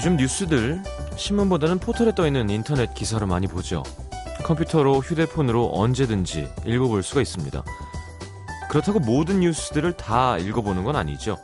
요즘 0.00 0.16
뉴스들 0.16 0.82
신문보다는 1.16 1.78
포털에 1.78 2.14
떠 2.14 2.26
있는 2.26 2.48
인터넷 2.48 2.94
기사로 2.94 3.26
많이 3.26 3.46
보죠. 3.46 3.82
컴퓨터로 4.42 5.00
휴대폰으로 5.00 5.72
언제든지 5.74 6.48
읽어볼 6.64 7.02
수가 7.02 7.20
있습니다. 7.20 7.62
그렇다고 8.70 8.98
모든 8.98 9.40
뉴스들을 9.40 9.92
다 9.98 10.38
읽어보는 10.38 10.84
건 10.84 10.96
아니죠. 10.96 11.36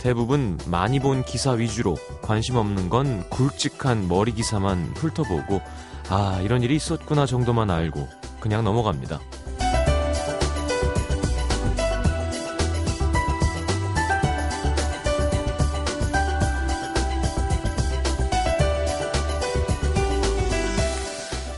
대부분 0.00 0.58
많이 0.66 0.98
본 0.98 1.24
기사 1.24 1.52
위주로 1.52 1.96
관심 2.22 2.56
없는 2.56 2.88
건 2.88 3.22
굵직한 3.30 4.08
머리 4.08 4.32
기사만 4.32 4.94
훑어보고 4.96 5.60
아 6.08 6.40
이런 6.42 6.64
일이 6.64 6.74
있었구나 6.74 7.24
정도만 7.24 7.70
알고 7.70 8.08
그냥 8.40 8.64
넘어갑니다. 8.64 9.20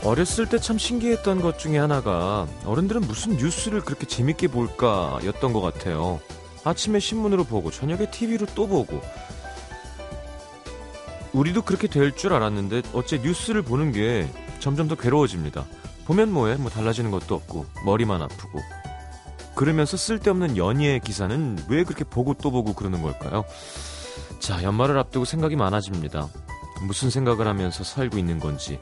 어렸을 0.05 0.47
때 0.47 0.59
참 0.59 0.77
신기했던 0.77 1.41
것 1.41 1.57
중에 1.57 1.77
하나가 1.79 2.47
어른들은 2.65 3.01
무슨 3.01 3.37
뉴스를 3.37 3.81
그렇게 3.81 4.05
재밌게 4.05 4.47
볼까 4.49 5.17
였던 5.25 5.51
것 5.51 5.61
같아요. 5.61 6.19
아침에 6.63 6.99
신문으로 6.99 7.43
보고 7.43 7.71
저녁에 7.71 8.09
TV로 8.11 8.45
또 8.55 8.67
보고 8.67 9.01
우리도 11.33 11.63
그렇게 11.63 11.87
될 11.87 12.15
줄 12.15 12.33
알았는데 12.33 12.83
어째 12.93 13.17
뉴스를 13.19 13.61
보는 13.63 13.91
게 13.91 14.29
점점 14.59 14.87
더 14.87 14.95
괴로워집니다. 14.95 15.65
보면 16.05 16.31
뭐해 16.31 16.55
뭐 16.57 16.69
달라지는 16.69 17.09
것도 17.11 17.33
없고 17.35 17.65
머리만 17.83 18.21
아프고 18.21 18.61
그러면서 19.55 19.97
쓸데없는 19.97 20.55
연예의 20.55 20.99
기사는 20.99 21.57
왜 21.67 21.83
그렇게 21.83 22.03
보고 22.03 22.33
또 22.35 22.51
보고 22.51 22.73
그러는 22.73 23.01
걸까요? 23.01 23.43
자 24.39 24.61
연말을 24.61 24.97
앞두고 24.99 25.25
생각이 25.25 25.55
많아집니다. 25.55 26.27
무슨 26.83 27.09
생각을 27.09 27.47
하면서 27.47 27.83
살고 27.83 28.17
있는 28.19 28.39
건지 28.39 28.79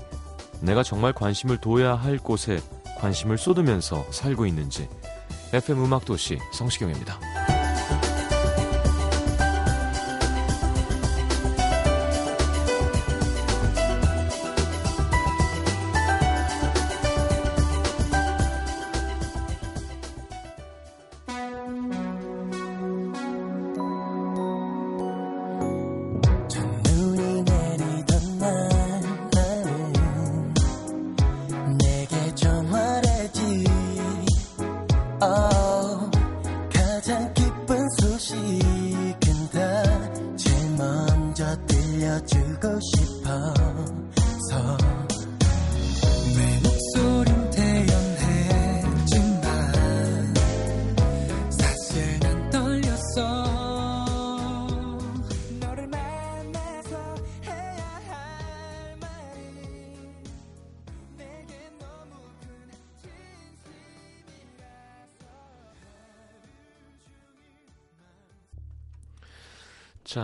내가 0.63 0.81
정말 0.81 1.11
관심을 1.13 1.57
둬야 1.57 1.93
할 1.95 2.17
곳에 2.17 2.59
관심을 2.97 3.37
쏟으면서 3.37 4.05
살고 4.11 4.45
있는지 4.45 4.87
FM 5.51 5.83
음악도시 5.83 6.39
성시경입니다. 6.53 7.32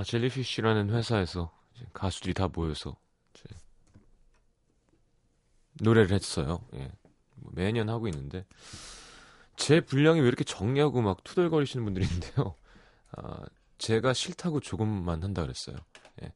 젤리피쉬라는 0.10 0.90
회사에서 0.90 1.52
가수들이 1.94 2.34
다 2.34 2.48
모여서 2.48 2.98
노래를 5.82 6.12
했어요. 6.12 6.66
예. 6.74 6.92
뭐 7.36 7.52
매년 7.54 7.90
하고 7.90 8.08
있는데 8.08 8.46
제 9.56 9.82
분량이 9.82 10.20
왜 10.20 10.28
이렇게 10.28 10.44
적냐고 10.44 11.02
막 11.02 11.24
투덜거리시는 11.24 11.86
분들이 11.86 12.06
있는데요. 12.06 12.56
아, 13.18 13.46
제가 13.78 14.14
싫다고 14.14 14.62
조금만 14.62 15.22
한다 15.22 15.44
그랬어요. 15.44 15.78
예. 16.24 16.34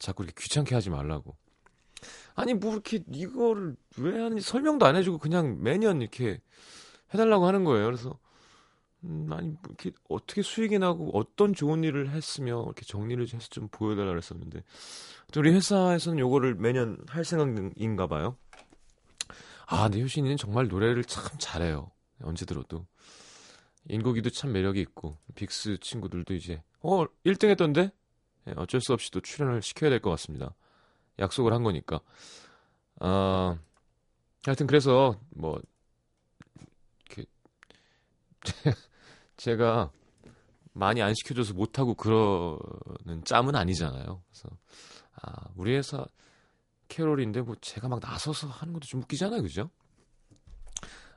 자꾸 0.00 0.24
이렇게 0.24 0.42
귀찮게 0.42 0.74
하지 0.74 0.90
말라고. 0.90 1.36
아니 2.34 2.52
뭐 2.52 2.72
이렇게 2.72 3.04
이거를 3.12 3.76
왜 3.98 4.20
하는지 4.20 4.42
설명도 4.42 4.86
안 4.86 4.96
해주고 4.96 5.18
그냥 5.18 5.62
매년 5.62 6.02
이렇게 6.02 6.40
해달라고 7.14 7.46
하는 7.46 7.62
거예요. 7.62 7.86
그래서 7.86 8.18
음, 9.06 9.28
아니 9.32 9.48
뭐 9.48 9.58
이렇게 9.68 9.92
어떻게 10.08 10.42
수익이 10.42 10.78
나고 10.78 11.16
어떤 11.16 11.54
좋은 11.54 11.84
일을 11.84 12.10
했으며 12.10 12.62
이렇게 12.64 12.84
정리를 12.84 13.24
해서 13.32 13.46
좀 13.50 13.68
보여달라 13.68 14.10
그랬었는데 14.10 14.62
우리 15.36 15.52
회사에서는 15.52 16.18
요거를 16.18 16.56
매년 16.56 16.98
할 17.08 17.24
생각인가 17.24 18.06
봐요. 18.06 18.36
아, 19.66 19.84
근데 19.84 20.00
효신이는 20.02 20.36
정말 20.36 20.68
노래를 20.68 21.04
참 21.04 21.24
잘해요. 21.38 21.90
언제 22.22 22.44
들어도. 22.46 22.86
인국이도 23.88 24.30
참 24.30 24.52
매력이 24.52 24.80
있고 24.80 25.16
빅스 25.34 25.78
친구들도 25.80 26.34
이제 26.34 26.62
어 26.80 27.06
1등 27.24 27.48
했던데 27.50 27.92
네, 28.44 28.54
어쩔 28.56 28.80
수 28.80 28.92
없이 28.92 29.10
또 29.10 29.20
출연을 29.20 29.62
시켜야 29.62 29.90
될 29.90 30.00
것 30.00 30.10
같습니다. 30.10 30.54
약속을 31.18 31.52
한 31.52 31.62
거니까. 31.62 32.00
아 33.00 33.58
하여튼 34.44 34.66
그래서 34.66 35.20
뭐 35.30 35.60
이렇게 37.06 37.26
제가 39.36 39.90
많이 40.72 41.02
안 41.02 41.14
시켜줘서 41.14 41.54
못하고 41.54 41.94
그러는 41.94 43.24
짬은 43.24 43.54
아니잖아요. 43.54 44.22
그래서 44.28 44.56
아 45.22 45.48
우리 45.56 45.74
회사 45.74 46.04
캐롤인데 46.88 47.42
뭐 47.42 47.56
제가 47.60 47.88
막 47.88 48.00
나서서 48.00 48.48
하는 48.48 48.72
것도 48.74 48.84
좀 48.86 49.02
웃기잖아요, 49.02 49.42
그죠? 49.42 49.70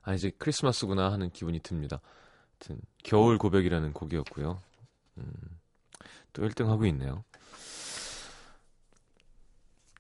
아 0.01 0.13
이제 0.13 0.31
크리스마스구나 0.37 1.11
하는 1.11 1.29
기분이 1.29 1.59
듭니다. 1.59 1.99
하여튼 2.59 2.81
겨울 3.03 3.37
고백이라는 3.37 3.93
곡이었고요. 3.93 4.61
음, 5.17 5.31
또 6.33 6.43
1등 6.43 6.67
하고 6.67 6.85
있네요. 6.87 7.23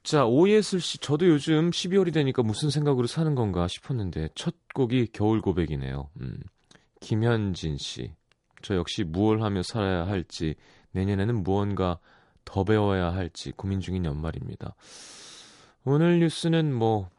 자, 0.03 0.25
오예슬 0.25 0.79
씨, 0.79 0.97
저도 0.97 1.27
요즘 1.27 1.69
12월이 1.69 2.13
되니까 2.13 2.41
무슨 2.41 2.69
생각으로 2.69 3.05
사는 3.05 3.35
건가 3.35 3.67
싶었는데 3.67 4.29
첫 4.33 4.55
곡이 4.73 5.09
겨울 5.13 5.41
고백이네요. 5.41 6.09
음. 6.21 6.39
김현진 6.99 7.77
씨. 7.77 8.13
저 8.61 8.75
역시 8.75 9.03
무얼 9.03 9.41
하며 9.41 9.63
살아야 9.63 10.07
할지, 10.07 10.55
내년에는 10.91 11.43
무언가 11.43 11.99
더 12.43 12.63
배워야 12.63 13.13
할지 13.13 13.51
고민 13.51 13.79
중인 13.79 14.05
연말입니다. 14.05 14.75
오늘 15.85 16.19
뉴스는 16.19 16.73
뭐, 16.73 17.09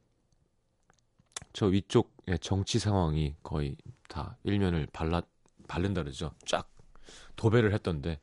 저 1.52 1.66
위쪽의 1.66 2.38
정치 2.40 2.78
상황이 2.78 3.34
거의 3.42 3.76
다 4.08 4.36
일면을 4.44 4.86
발라, 4.92 5.22
바른다 5.66 6.02
그러죠. 6.02 6.32
쫙 6.44 6.68
도배를 7.36 7.72
했던데. 7.74 8.20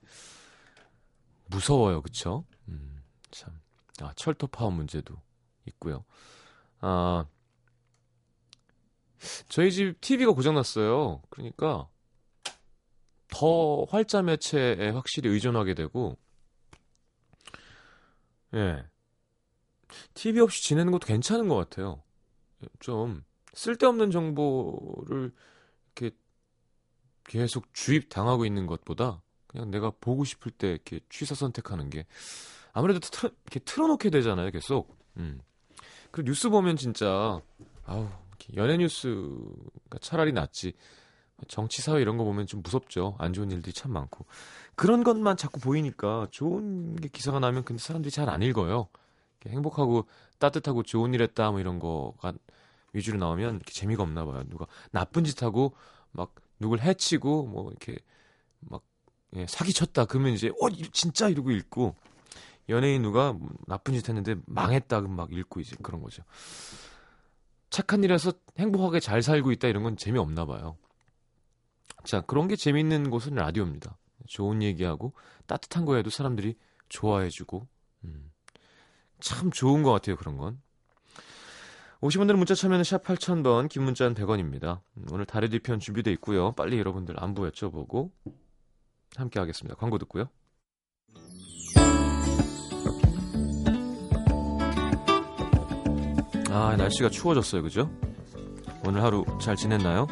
무서워요, 1.48 2.02
그쵸? 2.02 2.46
음, 2.68 3.02
참. 3.32 3.60
아, 4.02 4.14
철도 4.16 4.48
파업 4.48 4.74
문제도 4.74 5.16
있고요. 5.66 6.04
아, 6.82 7.26
저희 9.50 9.72
집 9.72 10.00
TV가 10.02 10.34
고장났어요. 10.34 11.22
그러니까 11.30 11.88
더 13.30 13.84
활자 13.86 14.22
매체에 14.22 14.90
확실히 14.90 15.30
의존하게 15.30 15.74
되고, 15.74 16.18
예. 18.54 18.86
TV 20.14 20.42
없이 20.42 20.64
지내는 20.64 20.92
것도 20.92 21.08
괜찮은 21.08 21.48
것 21.48 21.56
같아요. 21.56 22.02
좀 22.80 23.24
쓸데없는 23.54 24.12
정보를 24.12 25.32
이렇게 25.96 26.16
계속 27.24 27.74
주입 27.74 28.10
당하고 28.10 28.46
있는 28.46 28.68
것보다 28.68 29.22
그냥 29.48 29.72
내가 29.72 29.92
보고 30.00 30.24
싶을 30.24 30.52
때 30.52 30.70
이렇게 30.70 31.00
취사 31.10 31.36
선택하는 31.36 31.90
게 31.90 32.06
아무래도 32.74 33.00
틀, 33.00 33.32
이렇게 33.44 33.60
틀어놓게 33.60 34.10
되잖아요, 34.10 34.52
계속. 34.52 34.98
음. 35.18 35.42
그리고 36.12 36.30
뉴스 36.30 36.50
보면 36.50 36.78
진짜 36.78 37.42
아우 37.86 38.10
연예 38.56 38.78
뉴스가 38.78 40.00
차라리 40.02 40.32
낫지. 40.32 40.74
정치 41.48 41.82
사회 41.82 42.02
이런 42.02 42.18
거 42.18 42.24
보면 42.24 42.48
좀 42.48 42.62
무섭죠. 42.64 43.16
안 43.20 43.32
좋은 43.34 43.52
일들이 43.52 43.74
참 43.74 43.92
많고. 43.92 44.26
그런 44.76 45.04
것만 45.04 45.38
자꾸 45.38 45.60
보이니까 45.60 46.28
좋은 46.32 46.96
게 46.96 47.10
기사가 47.10 47.40
나면 47.40 47.64
근데 47.64 47.82
사람들이 47.82 48.12
잘 48.12 48.30
안 48.30 48.42
읽어요. 48.42 48.88
행복하고 49.46 50.08
따뜻하고 50.40 50.84
좋은 50.84 51.14
일 51.14 51.22
했다 51.22 51.52
뭐 51.52 51.60
이런 51.60 51.80
거가 51.80 52.34
위주로 52.94 53.18
나오면 53.18 53.62
재미가 53.66 54.04
없나 54.04 54.26
봐요. 54.26 54.44
누가 54.50 54.66
나쁜 54.92 55.24
짓 55.24 55.42
하고 55.44 55.74
막 56.12 56.34
누굴 56.60 56.80
해치고 56.80 57.48
뭐 57.48 57.70
이렇게 57.70 57.98
막 58.60 58.84
예, 59.36 59.46
사기 59.48 59.74
쳤다 59.74 60.06
그러면 60.06 60.34
이제 60.34 60.50
어 60.50 60.70
진짜 60.92 61.30
이러고 61.30 61.52
읽고 61.52 61.96
연예인 62.70 63.04
누가 63.04 63.38
나쁜 63.68 63.94
짓 63.94 64.08
했는데 64.10 64.36
망했다 64.46 65.02
막 65.02 65.32
읽고 65.32 65.60
이제 65.60 65.76
그런 65.82 66.02
거죠. 66.02 66.24
착한 67.70 68.04
일에서 68.04 68.32
행복하게 68.58 69.00
잘 69.00 69.22
살고 69.22 69.52
있다 69.52 69.68
이런 69.68 69.84
건 69.84 69.98
재미없나 69.98 70.46
봐요. 70.46 70.78
자, 72.04 72.22
그런 72.22 72.48
게 72.48 72.56
재밌는 72.56 73.10
곳은 73.10 73.36
라디오입니다. 73.36 73.98
좋은 74.28 74.62
얘기하고 74.64 75.14
따뜻한 75.46 75.86
거에도 75.86 76.10
사람들이 76.10 76.56
좋아해주고 76.90 77.68
음, 78.06 78.32
참 79.20 79.52
좋은 79.52 79.84
것 79.84 79.92
같아요 79.92 80.16
그런 80.16 80.38
건. 80.38 80.62
50원들은 82.02 82.36
문자 82.36 82.54
참여는 82.54 82.84
샵 82.84 83.04
8000번 83.04 83.70
긴 83.70 83.84
문자는 83.84 84.14
100원입니다. 84.14 84.82
음, 84.98 85.06
오늘 85.12 85.26
달의 85.26 85.50
뒤편 85.50 85.80
준비되어 85.80 86.14
있고요. 86.14 86.52
빨리 86.54 86.78
여러분들 86.78 87.22
안부 87.22 87.50
여쭤보고 87.50 88.12
함께 89.16 89.40
하겠습니다. 89.40 89.76
광고 89.76 89.98
듣고요. 89.98 90.30
아, 96.58 96.76
날씨가 96.76 97.10
추워졌어요. 97.10 97.62
그죠? 97.62 97.90
오늘 98.84 99.04
하루 99.04 99.24
잘 99.40 99.56
지냈나요? 99.56 100.08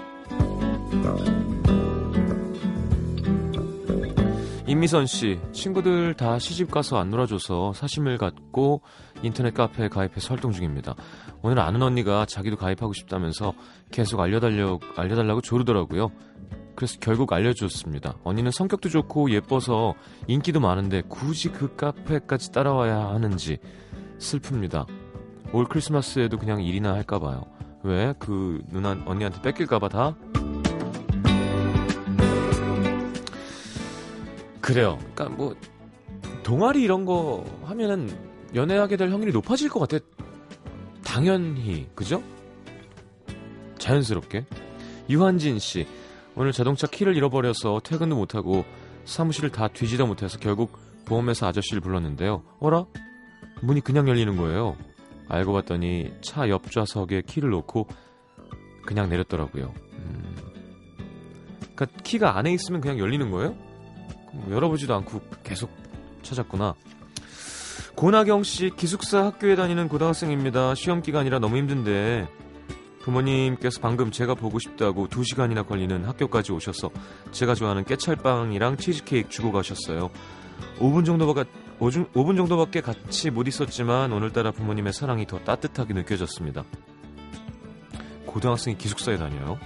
임미선 4.67 5.07
씨, 5.07 5.39
친구들 5.51 6.13
다 6.13 6.37
시집 6.37 6.69
가서 6.69 6.97
안 6.97 7.09
놀아줘서 7.09 7.73
사심을 7.73 8.17
갖고 8.17 8.81
인터넷 9.23 9.53
카페에 9.53 9.87
가입해서 9.87 10.29
활동 10.29 10.51
중입니다. 10.51 10.95
오늘 11.41 11.59
아는 11.59 11.81
언니가 11.81 12.25
자기도 12.25 12.57
가입하고 12.57 12.93
싶다면서 12.93 13.53
계속 13.91 14.19
알려달려, 14.19 14.79
알려달라고 14.95 15.41
조르더라고요. 15.41 16.11
그래서 16.75 16.97
결국 16.99 17.33
알려줬습니다. 17.33 18.17
언니는 18.23 18.51
성격도 18.51 18.89
좋고 18.89 19.31
예뻐서 19.31 19.95
인기도 20.27 20.59
많은데 20.59 21.01
굳이 21.07 21.49
그 21.49 21.75
카페까지 21.75 22.51
따라와야 22.51 22.99
하는지 22.99 23.57
슬픕니다. 24.19 25.04
올 25.55 25.63
크리스마스에도 25.63 26.37
그냥 26.37 26.61
일이나 26.61 26.93
할까 26.93 27.17
봐요. 27.17 27.45
왜? 27.81 28.13
그 28.19 28.61
누나 28.71 29.01
언니한테 29.05 29.41
뺏길까 29.41 29.79
봐 29.79 29.87
다? 29.87 30.13
그래요. 34.59 34.99
그러니까 35.13 35.29
뭐 35.29 35.55
동아리 36.43 36.83
이런 36.83 37.05
거 37.05 37.45
하면은 37.63 38.09
연애하게 38.53 38.97
될 38.97 39.13
확률이 39.13 39.31
높아질 39.31 39.69
것 39.69 39.79
같아. 39.79 40.03
당연히 41.05 41.87
그죠? 41.95 42.21
자연스럽게. 43.77 44.45
유한진 45.09 45.57
씨 45.59 45.87
오늘 46.35 46.51
자동차 46.51 46.85
키를 46.85 47.15
잃어버려서 47.15 47.79
퇴근도 47.81 48.17
못하고 48.17 48.65
사무실을 49.05 49.51
다 49.53 49.69
뒤지다 49.69 50.05
못해서 50.05 50.37
결국 50.37 50.77
보험회사 51.05 51.47
아저씨를 51.47 51.79
불렀는데요. 51.79 52.43
어라? 52.59 52.87
문이 53.61 53.79
그냥 53.79 54.09
열리는 54.09 54.35
거예요. 54.35 54.75
알고 55.27 55.53
봤더니 55.53 56.11
차 56.21 56.47
옆 56.49 56.69
좌석에 56.71 57.23
키를 57.25 57.49
놓고 57.49 57.87
그냥 58.85 59.09
내렸더라고요. 59.09 59.73
음. 59.93 60.35
그러니까 61.75 61.85
키가 62.03 62.37
안에 62.37 62.53
있으면 62.53 62.81
그냥 62.81 62.99
열리는 62.99 63.29
거예요? 63.31 63.55
열어보지도 64.49 64.93
않고 64.95 65.21
계속 65.43 65.71
찾았구나. 66.21 66.75
고나경 67.95 68.43
씨 68.43 68.71
기숙사 68.75 69.25
학교에 69.25 69.55
다니는 69.55 69.87
고등학생입니다. 69.87 70.75
시험 70.75 71.01
기간이라 71.01 71.39
너무 71.39 71.57
힘든데 71.57 72.27
부모님께서 73.01 73.79
방금 73.81 74.11
제가 74.11 74.33
보고 74.35 74.59
싶다고 74.59 75.07
2시간이나 75.07 75.65
걸리는 75.67 76.03
학교까지 76.05 76.51
오셔서 76.51 76.89
제가 77.31 77.53
좋아하는 77.55 77.85
깨찰빵이랑 77.85 78.77
치즈케이크 78.77 79.29
주고 79.29 79.51
가셨어요. 79.51 80.09
5분 80.79 81.05
정도밖에 81.05 81.49
5분 81.79 82.37
정도밖에 82.37 82.81
같이 82.81 83.29
못 83.29 83.47
있었지만 83.47 84.11
오늘따라 84.13 84.51
부모님의 84.51 84.93
사랑이 84.93 85.27
더 85.27 85.39
따뜻하게 85.39 85.93
느껴졌습니다. 85.93 86.63
고등학생이 88.25 88.77
기숙사에 88.77 89.17
다녀요. 89.17 89.57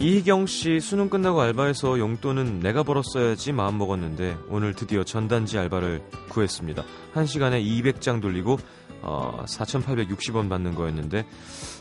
이희경 0.00 0.46
씨 0.46 0.80
수능 0.80 1.08
끝나고 1.08 1.40
알바해서 1.40 1.98
용돈은 1.98 2.60
내가 2.60 2.82
벌었어야지 2.82 3.52
마음 3.52 3.78
먹었는데 3.78 4.36
오늘 4.50 4.74
드디어 4.74 5.02
전단지 5.02 5.58
알바를 5.58 6.02
구했습니다. 6.28 6.84
1시간에 7.14 7.64
200장 7.64 8.20
돌리고 8.20 8.58
어, 9.04 9.44
4,860원 9.46 10.48
받는 10.48 10.74
거였는데 10.74 11.26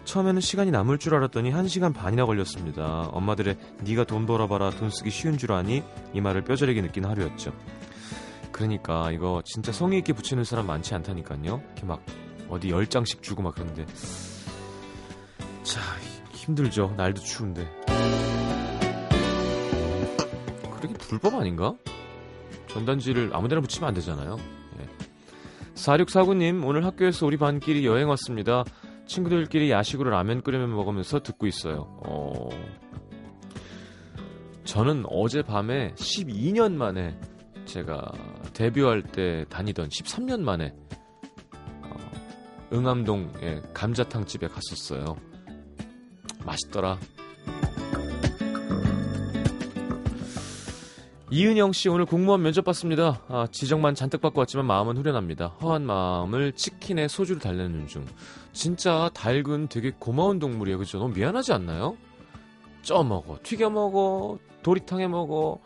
처음에는 0.03 0.41
시간이 0.41 0.71
남을 0.71 0.99
줄 0.99 1.15
알았더니 1.15 1.51
1시간 1.51 1.93
반이나 1.93 2.25
걸렸습니다. 2.25 3.09
엄마들의 3.11 3.57
네가 3.83 4.03
돈 4.03 4.25
벌어봐라 4.25 4.71
돈 4.71 4.89
쓰기 4.89 5.09
쉬운 5.09 5.37
줄 5.37 5.53
아니 5.53 5.83
이 6.13 6.21
말을 6.21 6.43
뼈저리게 6.43 6.81
느낀 6.81 7.05
하루였죠. 7.05 7.53
그러니까 8.51 9.11
이거 9.11 9.41
진짜 9.45 9.71
성의 9.71 9.99
있게 9.99 10.13
붙이는 10.13 10.43
사람 10.43 10.67
많지 10.67 10.93
않다니까요. 10.95 11.61
이렇게 11.65 11.85
막 11.85 12.03
어디 12.49 12.69
10장씩 12.69 13.23
주고 13.23 13.41
막 13.41 13.55
그러는데 13.55 13.85
자 15.63 15.79
힘들죠. 16.33 16.93
날도 16.97 17.21
추운데. 17.21 17.67
그게 20.81 20.93
불법 20.95 21.35
아닌가? 21.35 21.73
전단지를 22.67 23.31
아무데나 23.33 23.61
붙이면 23.61 23.87
안 23.87 23.93
되잖아요. 23.93 24.37
예. 24.79 25.12
4649님, 25.75 26.65
오늘 26.65 26.85
학교에서 26.85 27.25
우리 27.25 27.37
반끼리 27.37 27.85
여행 27.85 28.09
왔습니다. 28.09 28.63
친구들끼리 29.05 29.71
야식으로 29.71 30.09
라면 30.09 30.41
끓여 30.41 30.65
먹으면서 30.65 31.21
듣고 31.21 31.47
있어요. 31.47 31.99
어... 32.05 32.49
저는 34.63 35.03
어젯밤에 35.07 35.93
12년 35.95 36.73
만에 36.73 37.17
제가 37.65 38.11
데뷔할 38.53 39.03
때 39.03 39.45
다니던 39.49 39.89
13년 39.89 40.41
만에 40.41 40.73
어, 41.83 42.11
응암동의 42.71 43.61
감자탕 43.73 44.25
집에 44.25 44.47
갔었어요. 44.47 45.17
맛있더라. 46.45 46.97
이은영 51.33 51.71
씨 51.71 51.89
오늘 51.89 52.05
공무원 52.05 52.43
면접 52.43 52.63
봤습니다. 52.63 53.19
아, 53.27 53.47
지적만 53.51 53.95
잔뜩 53.95 54.21
받고 54.21 54.41
왔지만 54.41 54.67
마음은 54.67 54.97
후련합니다. 54.97 55.47
허한 55.63 55.83
마음을 55.83 56.51
치킨에 56.51 57.07
소주를 57.07 57.41
달래는 57.41 57.87
중. 57.87 58.05
진짜 58.51 59.09
닭은 59.15 59.67
되게 59.69 59.91
고마운 59.97 60.37
동물이에요. 60.37 60.77
그죠? 60.77 60.99
너무 60.99 61.15
미안하지 61.15 61.53
않나요? 61.53 61.97
쪄 62.83 63.03
먹어, 63.03 63.39
튀겨 63.41 63.71
먹어, 63.71 64.37
도리탕 64.61 64.99
해 64.99 65.07
먹어. 65.07 65.59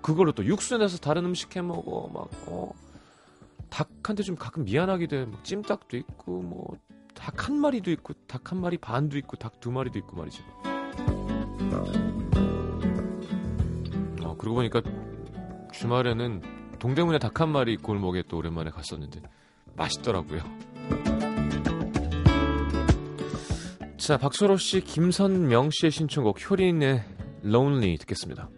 그걸로 0.00 0.32
또 0.32 0.42
육수 0.46 0.78
내서 0.78 0.96
다른 0.96 1.26
음식 1.26 1.54
해 1.54 1.60
먹어. 1.60 2.08
막 2.14 2.30
어. 2.46 2.72
닭한테 3.68 4.22
좀 4.22 4.36
가끔 4.36 4.64
미안하기도 4.64 5.16
해. 5.16 5.24
막 5.26 5.44
찜닭도 5.44 5.98
있고 5.98 6.40
뭐 6.40 6.78
닭 7.14 7.48
한 7.50 7.58
마리도 7.58 7.90
있고 7.90 8.14
닭 8.26 8.50
한 8.52 8.60
마리 8.62 8.78
반도 8.78 9.18
있고 9.18 9.36
닭 9.36 9.60
두 9.60 9.70
마리도 9.70 9.98
있고 9.98 10.16
말이죠. 10.16 10.42
어, 14.22 14.34
그러고 14.38 14.54
보니까 14.54 14.80
주말에는 15.80 16.42
동대문에 16.78 17.18
닭 17.18 17.40
한 17.40 17.48
마리 17.48 17.78
골목에 17.78 18.22
또 18.28 18.36
오랜만에 18.36 18.68
갔었는데 18.68 19.22
맛있더라고요. 19.76 20.40
자, 23.96 24.18
박소로 24.18 24.58
씨, 24.58 24.82
김선명 24.82 25.70
씨의 25.72 25.90
신청곡 25.90 26.50
효린의 26.50 27.02
Lonely 27.46 27.96
듣겠습니다. 27.96 28.50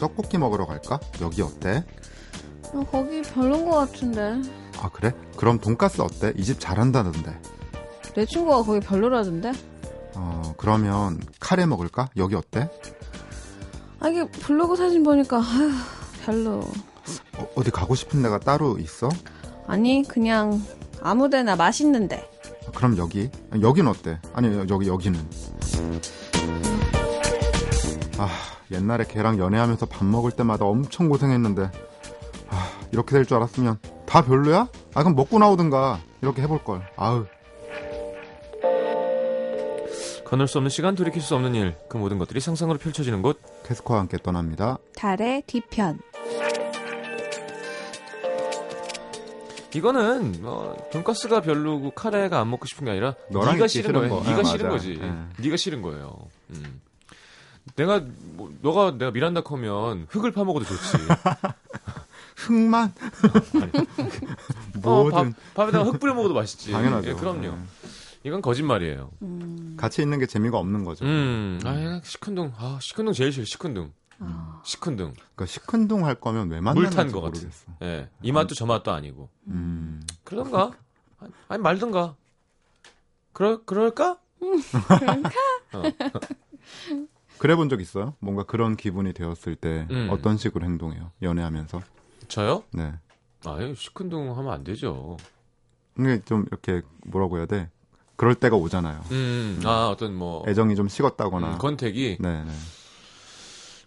떡볶이 0.00 0.38
먹으러 0.38 0.66
갈까? 0.66 0.98
여기 1.20 1.42
어때? 1.42 1.84
어, 2.72 2.84
거기 2.90 3.22
별론 3.22 3.64
것 3.68 3.76
같은데. 3.76 4.40
아 4.80 4.88
그래? 4.88 5.12
그럼 5.36 5.58
돈가스 5.58 6.00
어때? 6.00 6.32
이 6.36 6.42
집 6.42 6.58
잘한다던데. 6.58 7.38
내 8.14 8.24
친구가 8.26 8.62
거기 8.62 8.80
별로라던데. 8.80 9.52
어 10.14 10.54
그러면 10.56 11.20
카레 11.38 11.66
먹을까? 11.66 12.08
여기 12.16 12.34
어때? 12.34 12.68
아 14.00 14.08
이게 14.08 14.26
블로그 14.28 14.74
사진 14.76 15.02
보니까 15.02 15.38
아휴 15.38 15.70
별로. 16.24 16.60
어, 17.54 17.62
디 17.64 17.70
가고 17.70 17.94
싶은 17.94 18.22
데가 18.22 18.38
따로 18.38 18.78
있어? 18.78 19.08
아니 19.66 20.02
그냥 20.06 20.62
아무데나 21.02 21.56
맛있는데. 21.56 22.28
아, 22.66 22.70
그럼 22.72 22.96
여기 22.98 23.30
여긴 23.62 23.86
어때? 23.88 24.18
아니 24.32 24.48
여기 24.68 24.88
여기는 24.88 25.20
아 28.18 28.28
옛날에 28.70 29.04
걔랑 29.04 29.38
연애하면서 29.38 29.86
밥 29.86 30.04
먹을 30.04 30.30
때마다 30.30 30.64
엄청 30.64 31.08
고생했는데 31.08 31.70
아 32.50 32.70
이렇게 32.92 33.12
될 33.12 33.24
줄 33.24 33.36
알았으면 33.36 33.78
다 34.06 34.22
별로야? 34.24 34.68
아 34.94 35.02
그럼 35.02 35.14
먹고 35.14 35.38
나오든가 35.38 36.00
이렇게 36.22 36.42
해볼 36.42 36.64
걸 36.64 36.82
아우 36.96 37.26
건널 40.24 40.46
수 40.46 40.58
없는 40.58 40.68
시간, 40.70 40.94
돌이킬 40.94 41.20
수 41.20 41.34
없는 41.34 41.56
일, 41.56 41.74
그 41.88 41.96
모든 41.96 42.16
것들이 42.18 42.38
상상으로 42.38 42.78
펼쳐지는 42.78 43.20
곳. 43.20 43.40
캐스커와 43.64 43.98
함께 43.98 44.16
떠납니다 44.16 44.78
달의 44.94 45.42
뒤편. 45.48 45.98
이거는 49.74 50.36
뭐 50.40 50.76
돈가스가 50.92 51.40
별로고 51.40 51.90
카레가 51.92 52.38
안 52.40 52.48
먹고 52.50 52.66
싶은 52.66 52.84
게 52.84 52.92
아니라 52.92 53.14
너랑 53.30 53.54
네가 53.54 53.66
싫은 53.66 53.92
거예요. 53.92 54.08
거. 54.08 54.20
네가 54.28 54.40
아, 54.40 54.44
싫은 54.44 54.66
맞아. 54.66 54.68
거지. 54.76 54.98
예. 55.00 55.42
네가 55.42 55.56
싫은 55.56 55.82
거예요. 55.82 56.16
음. 56.50 56.80
내가 57.76 58.02
뭐, 58.34 58.52
너가 58.62 58.92
내가 58.92 59.10
미란다 59.10 59.42
커면 59.42 60.06
흙을 60.10 60.32
파먹어도 60.32 60.64
좋지. 60.64 60.80
흙만 62.36 62.92
어, 64.82 65.04
뭐든 65.04 65.32
밥, 65.32 65.54
밥에다가 65.54 65.84
흙 65.84 66.00
뿌려 66.00 66.14
먹어도 66.14 66.34
맛있지. 66.34 66.72
당연하죠 66.72 67.10
예, 67.10 67.14
그럼요. 67.14 67.40
네. 67.40 67.58
이건 68.24 68.42
거짓말이에요. 68.42 69.10
음. 69.22 69.74
같이 69.78 70.02
있는 70.02 70.18
게 70.18 70.26
재미가 70.26 70.58
없는 70.58 70.84
거죠 70.84 71.04
음, 71.06 71.58
아, 71.64 72.00
시큰둥. 72.04 72.52
아, 72.56 72.78
시큰둥 72.80 73.14
제일 73.14 73.32
싫어. 73.32 73.44
시큰둥. 73.44 73.92
아. 74.20 74.60
시큰둥. 74.64 75.14
그러니까 75.14 75.46
시큰둥 75.46 76.04
할 76.04 76.14
거면 76.14 76.50
왜 76.50 76.60
만나는지 76.60 76.94
탄거 76.96 77.20
같은. 77.22 77.50
예. 77.82 78.08
이 78.22 78.32
맛도 78.32 78.54
저 78.54 78.66
맛도 78.66 78.92
아니고. 78.92 79.28
음 79.48 80.02
그러던가. 80.24 80.72
아니 81.48 81.62
말든가. 81.62 82.14
그럴 83.32 83.64
그럴까? 83.64 84.18
어. 85.72 85.82
그래 87.40 87.56
본 87.56 87.68
적 87.70 87.80
있어요? 87.80 88.14
뭔가 88.20 88.42
그런 88.42 88.76
기분이 88.76 89.14
되었을 89.14 89.56
때 89.56 89.86
음. 89.90 90.08
어떤 90.10 90.36
식으로 90.36 90.66
행동해요? 90.66 91.10
연애하면서 91.22 91.80
저요? 92.28 92.64
네 92.72 92.92
아유, 93.46 93.74
시큰둥 93.74 94.36
하면 94.36 94.52
안 94.52 94.62
되죠. 94.62 95.16
이게 95.98 96.20
좀 96.26 96.44
이렇게 96.48 96.82
뭐라고 97.06 97.38
해야 97.38 97.46
돼? 97.46 97.70
그럴 98.16 98.34
때가 98.34 98.56
오잖아요. 98.56 99.00
음, 99.12 99.62
아, 99.64 99.88
어떤 99.88 100.14
뭐 100.14 100.44
애정이 100.46 100.76
좀 100.76 100.88
식었다거나. 100.88 101.52
음, 101.54 101.58
권태기 101.58 102.18
네 102.20 102.44
네. 102.44 102.50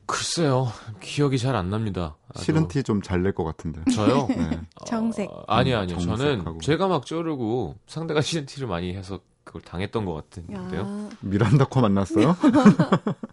글쎄요. 0.07 0.67
기억이 0.99 1.37
잘 1.37 1.55
안 1.55 1.69
납니다. 1.69 2.15
아주. 2.33 2.45
싫은 2.45 2.67
티 2.67 2.81
좀 2.83 3.01
잘 3.01 3.21
낼 3.21 3.33
것 3.33 3.43
같은데. 3.43 3.83
저요? 3.93 4.25
네. 4.35 4.59
정색. 4.87 5.29
어, 5.29 5.43
아니 5.47 5.73
음, 5.73 5.79
아니요. 5.79 5.99
저는. 5.99 6.59
제가 6.61 6.87
막 6.87 7.05
쩌르고 7.05 7.77
상대가 7.87 8.19
싫은 8.21 8.45
티를 8.47 8.67
많이 8.67 8.93
해서 8.95 9.19
그걸 9.43 9.61
당했던 9.61 10.05
것 10.05 10.13
같은데요. 10.13 10.79
야. 10.79 11.09
미란다커 11.21 11.81
만났어요? 11.81 12.35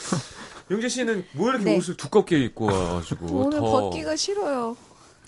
영재 0.70 0.88
씨는 0.88 1.24
뭐 1.32 1.50
이렇게 1.50 1.64
네. 1.64 1.76
옷을 1.76 1.96
두껍게 1.96 2.38
입고 2.44 2.66
와가지고 2.66 3.26
오늘 3.46 3.58
더 3.58 3.64
벗기가 3.70 4.16
싫어요. 4.16 4.76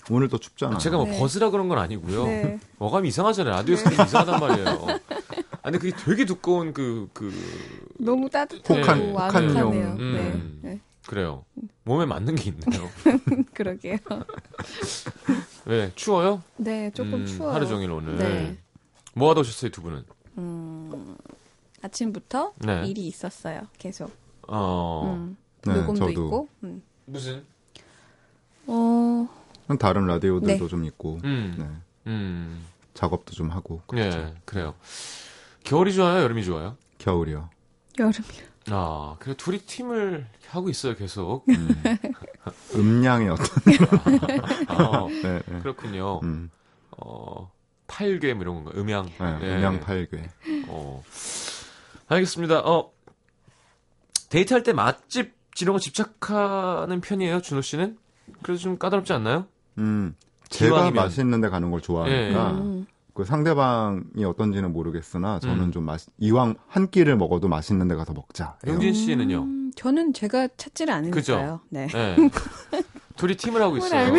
오늘 0.09 0.27
또 0.27 0.37
춥잖아. 0.37 0.77
제가 0.77 0.97
뭐 0.97 1.05
네. 1.05 1.17
벗으라 1.17 1.49
그런 1.49 1.69
건 1.69 1.77
아니고요. 1.79 2.25
네. 2.25 2.59
어감이 2.79 3.07
이상하잖아요. 3.09 3.55
라디오에서 3.55 3.89
좀 3.89 4.05
이상하단 4.05 4.39
말이에요. 4.39 4.87
아니 5.63 5.77
그게 5.79 5.95
되게 5.95 6.25
두꺼운 6.25 6.73
그 6.73 7.07
그 7.13 7.31
너무 7.99 8.29
따뜻하고 8.29 8.81
혹한- 8.81 9.17
아늑하네요. 9.17 9.63
혹한용. 9.65 9.97
음. 9.99 10.59
네. 10.61 10.69
네. 10.71 10.79
그래요. 11.07 11.45
몸에 11.83 12.05
맞는 12.05 12.35
게 12.35 12.49
있네요. 12.51 12.89
그러게요. 13.53 13.97
왜 15.65 15.91
추워요? 15.95 16.41
네, 16.57 16.91
조금 16.93 17.15
음, 17.15 17.25
추워요. 17.25 17.53
하루 17.53 17.67
종일 17.67 17.91
오늘. 17.91 18.17
네. 18.17 18.57
뭐 19.13 19.29
하다 19.29 19.41
오셨어요 19.41 19.71
두 19.71 19.81
분은? 19.81 20.03
음, 20.37 21.15
아침부터 21.81 22.53
네. 22.59 22.83
일이 22.87 23.07
있었어요. 23.07 23.67
계속. 23.77 24.11
어 24.47 25.15
음, 25.17 25.37
네, 25.65 25.73
녹음도 25.73 25.99
저도. 26.07 26.11
있고. 26.11 26.49
음. 26.63 26.81
무슨? 27.05 27.45
어, 28.67 29.27
다른 29.79 30.07
라디오들도 30.07 30.63
네. 30.63 30.67
좀 30.69 30.85
있고, 30.85 31.19
음, 31.23 31.55
네. 31.57 32.11
음, 32.11 32.65
작업도 32.93 33.33
좀 33.33 33.49
하고. 33.49 33.81
네, 33.93 34.33
그래요. 34.45 34.75
겨울이 35.63 35.93
좋아요, 35.93 36.23
여름이 36.23 36.43
좋아요? 36.43 36.77
겨울이요. 36.97 37.49
여름이요. 37.99 38.53
아, 38.69 39.17
그래 39.19 39.35
둘이 39.35 39.59
팀을 39.59 40.25
하고 40.47 40.69
있어요 40.69 40.95
계속. 40.95 41.43
음. 41.49 41.67
음량의 42.75 43.29
어떤. 43.29 43.45
어, 44.69 45.09
네, 45.21 45.41
네. 45.45 45.59
그렇군요. 45.59 46.19
음, 46.23 46.49
어, 46.91 47.51
팔괴 47.87 48.33
뭐 48.33 48.43
이런 48.43 48.55
건가? 48.63 48.71
음양. 48.79 49.05
네, 49.19 49.39
네. 49.39 49.55
음량 49.55 49.79
팔괴. 49.81 50.29
어. 50.67 51.03
알겠습니다. 52.07 52.59
어, 52.59 52.92
데이트할 54.33 54.63
때 54.63 54.73
맛집 54.73 55.35
이런 55.61 55.73
거 55.73 55.79
집착하는 55.79 57.01
편이에요, 57.01 57.41
준호 57.41 57.61
씨는? 57.61 57.97
그래서 58.41 58.63
좀 58.63 58.79
까다롭지 58.79 59.13
않나요? 59.13 59.45
음, 59.77 60.15
제가 60.49 60.71
기왕이면. 60.71 61.03
맛있는 61.03 61.41
데 61.41 61.49
가는 61.49 61.69
걸 61.69 61.81
좋아하니까, 61.81 62.51
음. 62.53 62.87
그 63.13 63.25
상대방이 63.25 64.25
어떤지는 64.25 64.73
모르겠으나, 64.73 65.37
저는 65.39 65.65
음. 65.65 65.71
좀 65.71 65.83
맛, 65.85 66.01
이왕 66.17 66.55
한 66.67 66.89
끼를 66.89 67.15
먹어도 67.15 67.47
맛있는 67.47 67.87
데 67.87 67.93
가서 67.93 68.13
먹자. 68.13 68.57
영진 68.65 68.95
씨는요? 68.95 69.43
음, 69.43 69.71
저는 69.75 70.13
제가 70.13 70.47
찾지를 70.57 70.91
않으니까요. 70.91 71.21
그죠? 71.21 71.59
네. 71.69 71.85
네. 71.87 72.15
둘이 73.15 73.35
팀을 73.35 73.61
하고 73.61 73.77
있어요. 73.77 74.11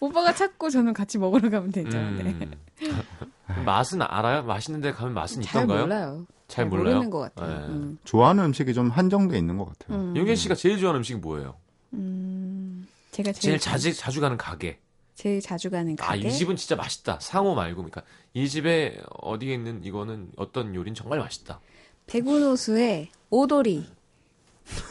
오빠가 0.00 0.32
찾고 0.32 0.70
저는 0.70 0.94
같이 0.94 1.18
먹으러 1.18 1.50
가면 1.50 1.70
되죠. 1.70 1.98
네. 1.98 2.34
음. 3.48 3.64
맛은 3.64 4.02
알아요? 4.02 4.42
맛있는 4.42 4.80
데 4.80 4.92
가면 4.92 5.14
맛은 5.14 5.42
잘 5.42 5.62
있던가요? 5.64 5.82
몰라요. 5.86 6.26
잘 6.48 6.66
몰라요? 6.66 6.94
모르는 6.94 7.10
것 7.10 7.18
같아요. 7.20 7.58
네. 7.60 7.66
음. 7.66 7.98
좋아하는 8.04 8.44
음식이 8.46 8.74
좀 8.74 8.90
한정돼 8.90 9.36
있는 9.38 9.56
것 9.58 9.66
같아요. 9.78 9.98
음. 9.98 10.16
영진 10.16 10.36
씨가 10.36 10.54
제일 10.54 10.78
좋아하는 10.78 10.98
음식이 11.00 11.18
뭐예요? 11.20 11.54
음, 11.92 12.86
제가 13.12 13.32
제일 13.32 13.58
제일, 13.58 13.58
자주 13.60 13.94
자주 13.94 14.20
가는 14.20 14.36
가게. 14.36 14.78
제일 15.14 15.40
자주 15.40 15.70
가는 15.70 15.96
아, 16.00 16.06
가게. 16.08 16.28
이 16.28 16.32
집은 16.32 16.56
진짜 16.56 16.76
맛있다. 16.76 17.18
상호 17.20 17.54
말고, 17.54 17.76
그러니까 17.76 18.02
이 18.34 18.48
집에 18.48 19.00
어디에 19.22 19.54
있는 19.54 19.82
이거는 19.82 20.30
어떤 20.36 20.74
요리는 20.74 20.94
정말 20.94 21.18
맛있다. 21.20 21.60
백운호수의 22.06 23.08
오돌이. 23.30 23.86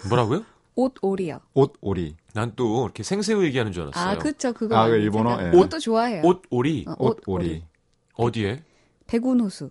뭐라고요? 0.09 0.43
옷오리요. 0.75 1.39
옷, 1.53 1.73
오리. 1.81 2.15
난 2.33 2.53
또 2.55 2.83
이렇게 2.85 3.03
생새우 3.03 3.43
얘기하는 3.45 3.71
줄 3.71 3.83
알았어요. 3.83 4.09
아, 4.09 4.17
그쵸. 4.17 4.51
그거. 4.51 4.75
아, 4.77 4.87
그 4.87 4.95
일본어? 4.95 5.41
예. 5.45 5.51
그것도 5.51 5.79
좋아해요. 5.79 6.21
옷 6.25 6.41
오리 6.49 6.85
어, 6.87 6.95
옷, 6.99 7.21
오리. 7.27 7.63
어디에? 8.15 8.63
백운호수. 9.07 9.69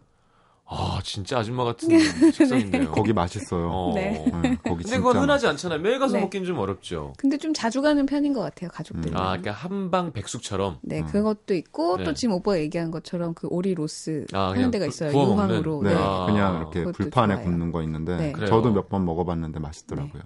아 0.67 0.99
진짜 1.05 1.39
아줌마 1.41 1.63
같은 1.65 1.91
식성인데요. 2.33 2.91
거기 2.93 3.13
맛있어요. 3.13 3.69
어. 3.71 3.93
네. 3.95 4.13
네, 4.43 4.57
거기 4.65 4.83
근데 4.83 4.83
진짜. 4.85 4.97
그건 4.99 5.19
흔하지 5.19 5.47
않잖아요. 5.49 5.79
매일 5.81 5.99
가서 5.99 6.15
네. 6.15 6.23
먹기는 6.23 6.47
좀 6.47 6.59
어렵죠. 6.59 7.13
근데 7.19 7.37
좀 7.37 7.53
자주 7.53 7.83
가는 7.83 8.07
편인 8.07 8.33
것 8.33 8.41
같아요, 8.41 8.71
가족들이. 8.71 9.13
아, 9.15 9.29
그러니까 9.37 9.53
한방 9.53 10.13
백숙처럼. 10.13 10.79
네, 10.81 11.01
음. 11.01 11.07
그것도 11.07 11.53
있고 11.55 11.99
네. 11.99 12.05
또 12.05 12.15
지금 12.15 12.35
오빠가 12.37 12.59
얘기한 12.59 12.91
것처럼 12.91 13.35
그 13.35 13.47
오리 13.51 13.75
로스 13.75 14.25
아, 14.33 14.51
하는 14.53 14.71
데가 14.71 14.87
구- 14.87 14.89
있어요. 14.89 15.13
먹는? 15.13 15.83
네, 15.83 15.95
아. 15.95 16.25
그냥 16.27 16.57
이렇게 16.57 16.85
불판에 16.93 17.35
좋아요. 17.35 17.45
굽는 17.45 17.71
거 17.71 17.83
있는데 17.83 18.17
네. 18.33 18.47
저도 18.47 18.73
몇 18.73 18.89
번 18.89 19.05
먹어봤는데 19.05 19.61
맛있더라고요. 19.61 20.23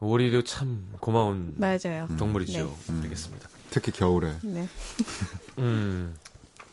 오리도 0.00 0.42
참 0.44 0.88
고마운 1.00 1.54
맞아요. 1.56 2.08
동물이죠. 2.18 2.64
네. 2.64 2.92
음. 2.92 3.00
알겠습니다. 3.04 3.48
특히 3.70 3.92
겨울에 3.92 4.32
네. 4.42 4.66
음. 5.58 6.14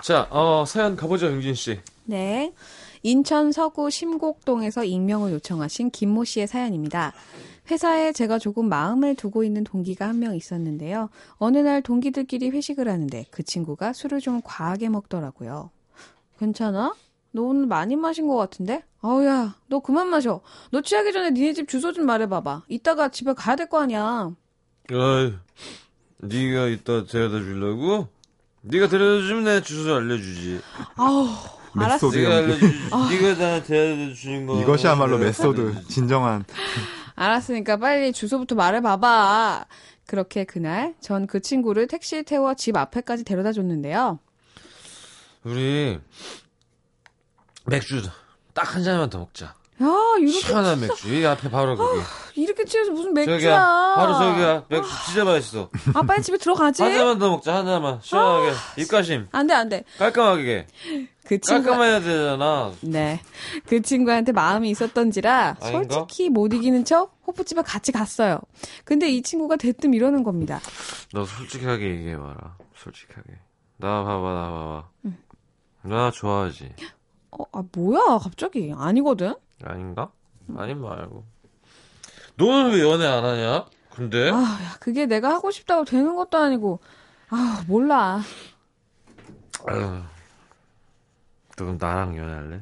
자, 0.03 0.27
어, 0.31 0.63
사연 0.65 0.95
가보죠, 0.95 1.27
영진 1.27 1.53
씨. 1.53 1.79
네. 2.05 2.53
인천 3.03 3.51
서구 3.51 3.89
심곡동에서 3.89 4.83
익명을 4.83 5.31
요청하신 5.33 5.91
김모 5.91 6.23
씨의 6.23 6.47
사연입니다. 6.47 7.13
회사에 7.69 8.11
제가 8.11 8.37
조금 8.39 8.67
마음을 8.69 9.15
두고 9.15 9.43
있는 9.43 9.63
동기가 9.63 10.07
한 10.07 10.19
명 10.19 10.35
있었는데요. 10.35 11.09
어느 11.37 11.57
날 11.59 11.81
동기들끼리 11.81 12.49
회식을 12.49 12.87
하는데 12.89 13.25
그 13.31 13.43
친구가 13.43 13.93
술을 13.93 14.19
좀 14.19 14.41
과하게 14.43 14.89
먹더라고요. 14.89 15.69
괜찮아? 16.39 16.93
너 17.31 17.43
오늘 17.43 17.65
많이 17.65 17.95
마신 17.95 18.27
것 18.27 18.35
같은데? 18.35 18.83
아우야, 19.01 19.55
너 19.67 19.79
그만 19.79 20.07
마셔. 20.09 20.41
너 20.71 20.81
취하기 20.81 21.13
전에 21.13 21.31
니네 21.31 21.53
집 21.53 21.67
주소 21.69 21.93
좀 21.93 22.05
말해봐봐. 22.05 22.63
이따가 22.67 23.09
집에 23.09 23.33
가야 23.33 23.55
될 23.55 23.69
거 23.69 23.79
아니야. 23.79 24.31
어이, 24.91 25.33
네가 26.17 26.67
이따 26.67 27.05
데려다 27.05 27.39
주려고? 27.39 28.09
네가 28.61 28.87
데려다 28.87 29.25
주면 29.27 29.43
내가 29.43 29.61
주소 29.61 29.95
알려주지. 29.95 30.61
아우, 30.95 31.27
알았어. 31.75 32.07
메소드 32.07 32.17
네가. 32.17 32.35
알려주지. 32.37 32.79
네가 33.09 33.37
나 33.37 33.63
데려다 33.63 34.13
주는 34.13 34.45
거. 34.45 34.61
이것이야말로 34.61 35.17
내가 35.17 35.25
메소드. 35.27 35.87
진정한 35.87 36.45
알았으니까 37.15 37.77
빨리 37.77 38.13
주소부터 38.13 38.55
말해봐봐. 38.55 39.65
그렇게 40.07 40.43
그날 40.43 40.95
전 40.99 41.25
그 41.27 41.39
친구를 41.39 41.87
택시에 41.87 42.23
태워 42.23 42.53
집 42.53 42.75
앞에까지 42.75 43.23
데려다 43.23 43.51
줬는데요. 43.53 44.19
우리 45.43 45.99
맥주 47.65 48.01
딱 48.53 48.75
한 48.75 48.83
잔만 48.83 49.09
더 49.09 49.19
먹자. 49.19 49.55
야, 49.81 49.87
이렇게 50.19 50.31
시원한 50.39 50.79
맥주. 50.79 51.13
이 51.13 51.25
앞에 51.25 51.49
바로 51.49 51.75
거기. 51.75 52.01
이렇게 52.35 52.63
취해서 52.65 52.91
무슨 52.91 53.13
맥주야? 53.13 53.35
저기야. 53.37 53.93
바로 53.95 54.13
저기야. 54.13 54.65
맥주 54.69 54.89
진짜 55.05 55.23
맛있어. 55.23 55.69
아, 55.93 56.01
빨리 56.03 56.21
집에 56.21 56.37
들어가지. 56.37 56.83
한 56.83 56.93
잔만 56.93 57.19
더 57.19 57.29
먹자. 57.29 57.55
한 57.55 57.65
잔만. 57.65 57.99
시원하게. 58.01 58.55
입가심. 58.77 59.27
안 59.31 59.47
돼, 59.47 59.53
안 59.53 59.69
돼. 59.69 59.83
깔끔하게. 59.97 60.67
그 61.25 61.39
친구 61.39 61.63
깔끔해야 61.69 61.99
되잖아. 62.01 62.71
네. 62.81 63.21
그 63.67 63.81
친구한테 63.81 64.31
마음이 64.31 64.69
있었던지라 64.69 65.57
아닌가? 65.61 65.95
솔직히 65.95 66.29
못 66.29 66.53
이기는 66.53 66.83
척 66.83 67.15
호프집에 67.27 67.61
같이 67.61 67.91
갔어요. 67.91 68.39
근데 68.83 69.09
이 69.09 69.21
친구가 69.21 69.55
대뜸 69.55 69.93
이러는 69.93 70.23
겁니다. 70.23 70.59
너 71.13 71.23
솔직하게 71.25 71.89
얘기해봐라. 71.91 72.57
솔직하게. 72.75 73.29
나 73.77 74.03
봐봐, 74.03 74.33
나 74.33 74.49
봐봐. 74.51 74.83
나 75.83 76.11
좋아하지. 76.11 76.73
어, 77.31 77.43
아, 77.53 77.63
뭐야, 77.71 78.17
갑자기. 78.19 78.73
아니거든? 78.75 79.35
아닌가? 79.65 80.11
아닌 80.57 80.81
말고. 80.81 81.25
너는 82.35 82.71
왜 82.73 82.81
연애 82.81 83.05
안 83.05 83.23
하냐? 83.23 83.65
근데? 83.93 84.31
아, 84.31 84.35
야, 84.35 84.77
그게 84.79 85.05
내가 85.05 85.29
하고 85.29 85.51
싶다고 85.51 85.85
되는 85.85 86.15
것도 86.15 86.37
아니고. 86.37 86.79
아, 87.29 87.63
몰라. 87.67 88.21
아유. 89.67 90.01
너 91.57 91.65
그럼 91.65 91.77
나랑 91.79 92.17
연애할래? 92.17 92.55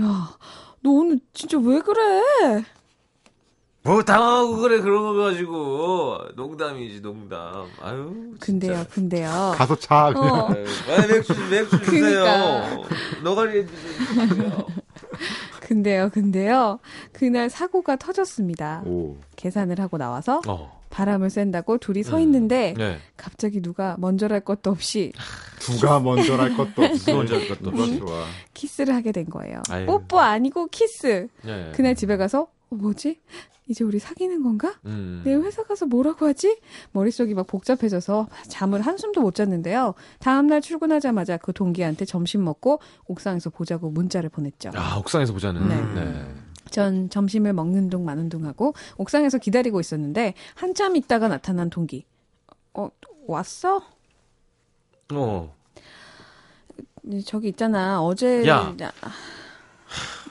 야, 0.00 0.36
너 0.80 0.90
오늘 0.90 1.20
진짜 1.32 1.58
왜 1.58 1.80
그래? 1.80 2.64
뭐 3.84 4.02
당하고 4.02 4.56
그래 4.58 4.80
그런 4.80 5.02
거 5.02 5.12
가지고 5.14 6.18
농담이지 6.36 7.02
농담. 7.02 7.68
아유. 7.80 8.34
근데요, 8.40 8.74
진짜. 8.74 8.88
근데요. 8.90 9.54
가서 9.56 9.76
차 9.76 10.12
그냥. 10.12 10.28
어, 10.34 10.48
아유, 10.48 11.08
맥주 11.08 11.34
맥주 11.50 11.78
주세요. 11.84 12.24
그니까. 12.24 12.88
노가리 13.22 13.66
주세요. 13.66 14.66
근데요, 15.72 16.10
근데요. 16.10 16.78
그날 17.12 17.48
사고가 17.48 17.96
터졌습니다. 17.96 18.82
오. 18.84 19.16
계산을 19.36 19.80
하고 19.80 19.96
나와서 19.96 20.42
어. 20.46 20.82
바람을 20.90 21.30
쐰다고 21.30 21.78
둘이 21.78 22.02
서 22.02 22.16
음. 22.16 22.22
있는데 22.22 22.74
네. 22.76 22.98
갑자기 23.16 23.62
누가 23.62 23.96
먼저랄 23.98 24.40
것도 24.40 24.70
없이 24.70 25.12
누가 25.60 25.98
먼저랄 25.98 26.54
것도 26.54 26.82
없이. 26.82 27.06
누가 27.06 27.16
먼저랄 27.16 27.48
것도 27.48 27.70
없이. 27.70 27.98
그거 27.98 28.06
좋아. 28.06 28.24
키스를 28.52 28.94
하게 28.94 29.12
된 29.12 29.24
거예요. 29.26 29.62
아유. 29.70 29.86
뽀뽀 29.86 30.20
아니고 30.20 30.66
키스. 30.66 31.28
네. 31.42 31.72
그날 31.74 31.94
집에 31.94 32.18
가서 32.18 32.48
어, 32.72 32.74
뭐지? 32.74 33.20
이제 33.68 33.84
우리 33.84 33.98
사귀는 33.98 34.42
건가? 34.42 34.74
음. 34.86 35.22
내일 35.24 35.40
회사 35.42 35.62
가서 35.62 35.86
뭐라고 35.86 36.26
하지? 36.26 36.58
머릿속이 36.92 37.34
막 37.34 37.46
복잡해져서 37.46 38.28
잠을 38.48 38.80
한숨도 38.80 39.20
못 39.20 39.34
잤는데요. 39.34 39.94
다음날 40.18 40.60
출근하자마자 40.60 41.36
그 41.36 41.52
동기한테 41.52 42.04
점심 42.04 42.44
먹고 42.44 42.80
옥상에서 43.06 43.50
보자고 43.50 43.90
문자를 43.90 44.30
보냈죠. 44.30 44.70
아, 44.74 44.96
옥상에서 44.98 45.32
보자는. 45.32 45.68
네. 45.68 46.00
네. 46.02 46.34
전 46.70 47.08
점심을 47.10 47.52
먹는 47.52 47.90
둥 47.90 48.04
마는 48.04 48.30
둥 48.30 48.46
하고 48.46 48.74
옥상에서 48.96 49.38
기다리고 49.38 49.78
있었는데 49.78 50.34
한참 50.54 50.96
있다가 50.96 51.28
나타난 51.28 51.68
동기. 51.70 52.06
어, 52.74 52.88
왔어? 53.26 53.82
어. 55.12 55.54
저기 57.26 57.48
있잖아. 57.48 58.02
어제 58.02 58.46
야. 58.46 58.74
나- 58.76 58.92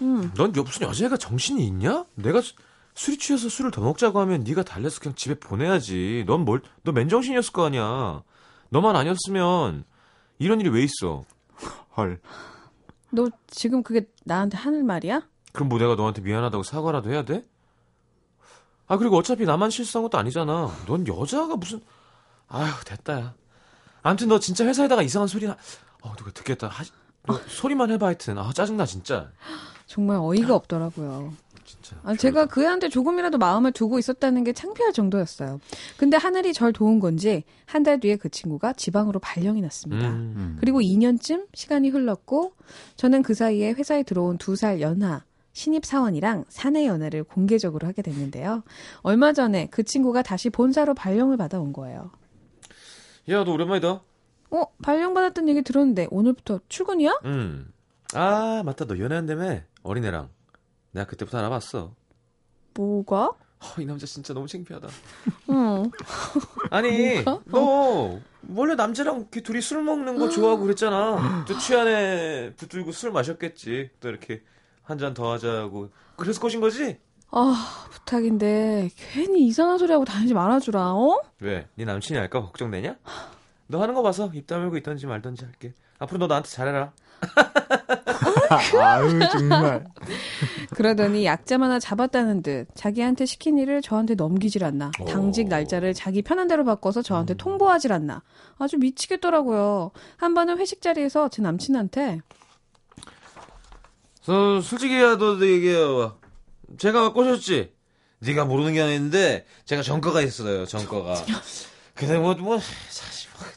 음. 0.01 0.31
넌 0.35 0.55
여- 0.55 0.63
무슨 0.63 0.87
여자애가 0.87 1.17
정신이 1.17 1.65
있냐? 1.67 2.05
내가 2.15 2.41
수- 2.41 2.53
술이 2.95 3.17
취해서 3.17 3.47
술을 3.49 3.71
더 3.71 3.81
먹자고 3.81 4.19
하면 4.21 4.43
네가 4.43 4.63
달래서 4.63 4.99
그냥 4.99 5.15
집에 5.15 5.35
보내야지. 5.35 6.25
넌 6.27 6.43
뭘, 6.43 6.61
너 6.83 6.91
맨정신이었을 6.91 7.53
거 7.53 7.65
아니야. 7.65 8.23
너만 8.69 8.95
아니었으면 8.95 9.85
이런 10.39 10.59
일이 10.59 10.69
왜 10.69 10.83
있어? 10.83 11.23
헐. 11.95 12.19
너 13.11 13.27
지금 13.47 13.83
그게 13.83 14.07
나한테 14.25 14.57
하는 14.57 14.85
말이야? 14.85 15.21
그럼 15.53 15.69
뭐 15.69 15.77
내가 15.79 15.95
너한테 15.95 16.21
미안하다고 16.21 16.63
사과라도 16.63 17.11
해야 17.11 17.23
돼? 17.23 17.45
아 18.87 18.97
그리고 18.97 19.17
어차피 19.17 19.45
나만 19.45 19.69
실수한 19.69 20.03
것도 20.03 20.17
아니잖아. 20.17 20.73
넌 20.87 21.07
여자가 21.07 21.55
무슨 21.55 21.81
아휴 22.47 22.83
됐다 22.85 23.19
야. 23.19 23.33
아무튼 24.03 24.27
너 24.29 24.39
진짜 24.39 24.65
회사에다가 24.65 25.01
이상한 25.01 25.27
소리나 25.27 25.55
어 26.01 26.13
누가 26.15 26.31
듣겠다. 26.31 26.67
하, 26.67 26.83
너 27.23 27.39
소리만 27.47 27.91
해봐 27.91 28.05
하여튼. 28.07 28.37
아 28.37 28.51
짜증나 28.53 28.85
진짜. 28.85 29.29
정말 29.91 30.17
어이가 30.21 30.55
없더라고요. 30.55 31.33
진짜. 31.65 31.97
아, 32.03 32.15
제가 32.15 32.45
그 32.45 32.63
애한테 32.63 32.87
조금이라도 32.87 33.37
마음을 33.37 33.73
두고 33.73 33.99
있었다는 33.99 34.45
게 34.45 34.53
창피할 34.53 34.93
정도였어요. 34.93 35.59
근데 35.97 36.15
하늘이 36.17 36.53
절 36.53 36.71
도운 36.71 36.99
건지 37.01 37.43
한 37.65 37.83
달 37.83 37.99
뒤에 37.99 38.15
그 38.15 38.29
친구가 38.29 38.73
지방으로 38.73 39.19
발령이 39.19 39.59
났습니다. 39.61 40.07
음. 40.09 40.33
음. 40.37 40.57
그리고 40.61 40.79
2년쯤 40.79 41.47
시간이 41.53 41.89
흘렀고 41.89 42.53
저는 42.95 43.21
그 43.21 43.33
사이에 43.33 43.71
회사에 43.73 44.03
들어온 44.03 44.37
두 44.37 44.55
살 44.55 44.79
연하 44.79 45.23
신입 45.53 45.85
사원이랑 45.85 46.45
사내 46.47 46.85
연애를 46.87 47.25
공개적으로 47.25 47.85
하게 47.87 48.01
됐는데요. 48.01 48.63
얼마 49.01 49.33
전에 49.33 49.67
그 49.71 49.83
친구가 49.83 50.21
다시 50.21 50.49
본사로 50.49 50.93
발령을 50.93 51.35
받아온 51.35 51.73
거예요. 51.73 52.11
야 53.29 53.43
너 53.43 53.51
오랜만이다. 53.51 54.01
어, 54.51 54.63
발령 54.81 55.13
받았던 55.13 55.49
얘기 55.49 55.61
들었는데 55.61 56.07
오늘부터 56.11 56.59
출근이야? 56.69 57.19
음. 57.25 57.71
아 58.13 58.61
맞다 58.65 58.85
너 58.85 58.99
연애한다며 58.99 59.61
어린애랑. 59.83 60.29
내가 60.91 61.07
그때부터 61.07 61.37
알아봤어. 61.39 61.93
뭐가? 62.75 63.25
어, 63.27 63.79
이 63.79 63.85
남자 63.85 64.05
진짜 64.07 64.33
너무 64.33 64.47
창피하다. 64.47 64.87
응. 65.51 65.91
아니, 66.71 67.23
너 67.45 68.19
원래 68.49 68.75
남자랑 68.75 69.17
이렇게 69.19 69.41
둘이 69.41 69.61
술 69.61 69.83
먹는 69.83 70.17
거 70.17 70.29
좋아하고 70.29 70.63
그랬잖아. 70.63 71.45
또 71.47 71.57
취한에 71.57 72.53
붙들고 72.55 72.91
술 72.91 73.11
마셨겠지. 73.11 73.91
또 73.99 74.09
이렇게 74.09 74.41
한 74.83 74.97
잔 74.97 75.13
더 75.13 75.31
하자고. 75.31 75.89
그래서 76.17 76.41
꼬신 76.41 76.59
거지? 76.59 76.97
아, 77.29 77.85
부탁인데 77.91 78.89
괜히 78.95 79.45
이상한 79.47 79.77
소리 79.77 79.91
하고 79.93 80.03
다니지 80.05 80.33
말아주라. 80.33 80.93
어? 80.93 81.21
왜? 81.39 81.67
네 81.75 81.85
남친이 81.85 82.19
알까 82.19 82.41
걱정되냐? 82.41 82.97
너 83.67 83.81
하는 83.81 83.93
거 83.93 84.01
봐서 84.01 84.29
입 84.33 84.47
다물고 84.47 84.75
있던지 84.77 85.05
말던지 85.05 85.45
할게. 85.45 85.73
앞으로 85.99 86.17
너 86.19 86.27
나한테 86.27 86.49
잘해라. 86.49 86.91
아유 88.49 89.19
정말. 89.31 89.85
그러더니 90.75 91.25
약점 91.25 91.63
하나 91.63 91.79
잡았다는 91.79 92.41
듯 92.43 92.67
자기한테 92.75 93.25
시킨 93.25 93.57
일을 93.57 93.81
저한테 93.81 94.15
넘기질 94.15 94.63
않나. 94.63 94.91
당직 95.07 95.47
날짜를 95.47 95.93
자기 95.93 96.21
편한 96.21 96.47
대로 96.47 96.63
바꿔서 96.65 97.01
저한테 97.01 97.33
통보하질 97.35 97.93
않나. 97.93 98.23
아주 98.57 98.77
미치겠더라고요. 98.77 99.91
한 100.17 100.33
번은 100.33 100.57
회식 100.59 100.81
자리에서 100.81 101.29
제 101.29 101.41
남친한테 101.41 102.21
저 104.23 104.61
솔직히 104.61 104.97
너도 104.99 105.45
얘기해봐. 105.47 106.15
제가 106.77 107.13
꼬셨지? 107.13 107.73
네가 108.19 108.45
모르는 108.45 108.73
게 108.73 108.81
아닌데 108.81 109.45
제가 109.65 109.81
전과가 109.81 110.21
있어요. 110.21 110.65
전과가. 110.65 111.15
근데 111.95 112.17
뭐뭐 112.17 112.59
사실 112.89 113.29
뭐 113.37 113.47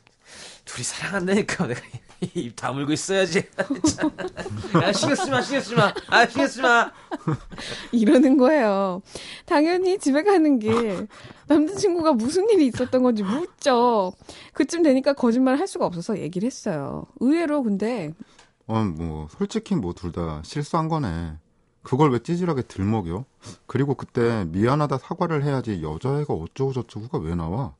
둘이 0.64 0.82
사랑한다니까 0.84 1.66
내가 1.66 1.80
입 2.34 2.56
다물고 2.56 2.92
있어야지. 2.92 3.44
참. 3.96 4.10
야 4.82 4.92
신경 4.92 5.14
쓰지 5.16 5.30
마 5.30 5.42
신경 5.42 5.60
쓰지 5.60 5.74
마. 5.76 5.92
아 6.08 6.26
신경 6.26 6.46
쓰지 6.46 6.62
마. 6.62 6.90
이러는 7.92 8.36
거예요. 8.36 9.02
당연히 9.46 9.98
집에 9.98 10.22
가는 10.22 10.58
길 10.58 11.06
남자친구가 11.46 12.12
무슨 12.14 12.48
일이 12.50 12.66
있었던 12.66 13.02
건지 13.02 13.22
묻죠. 13.22 14.12
그쯤 14.52 14.82
되니까 14.82 15.12
거짓말 15.12 15.58
할 15.58 15.66
수가 15.66 15.86
없어서 15.86 16.18
얘기를 16.18 16.46
했어요. 16.46 17.06
의외로 17.20 17.62
근데 17.62 18.12
어, 18.66 18.82
뭐 18.82 19.28
솔직히 19.30 19.74
뭐 19.74 19.92
둘 19.92 20.12
다 20.12 20.40
실수한 20.44 20.88
거네. 20.88 21.34
그걸 21.82 22.10
왜 22.12 22.18
찌질하게 22.18 22.62
들먹여? 22.62 23.26
그리고 23.66 23.94
그때 23.94 24.44
미안하다 24.48 24.96
사과를 24.98 25.44
해야지 25.44 25.82
여자애가 25.82 26.32
어쩌고 26.32 26.72
저쩌고가 26.72 27.18
왜 27.18 27.34
나와? 27.34 27.74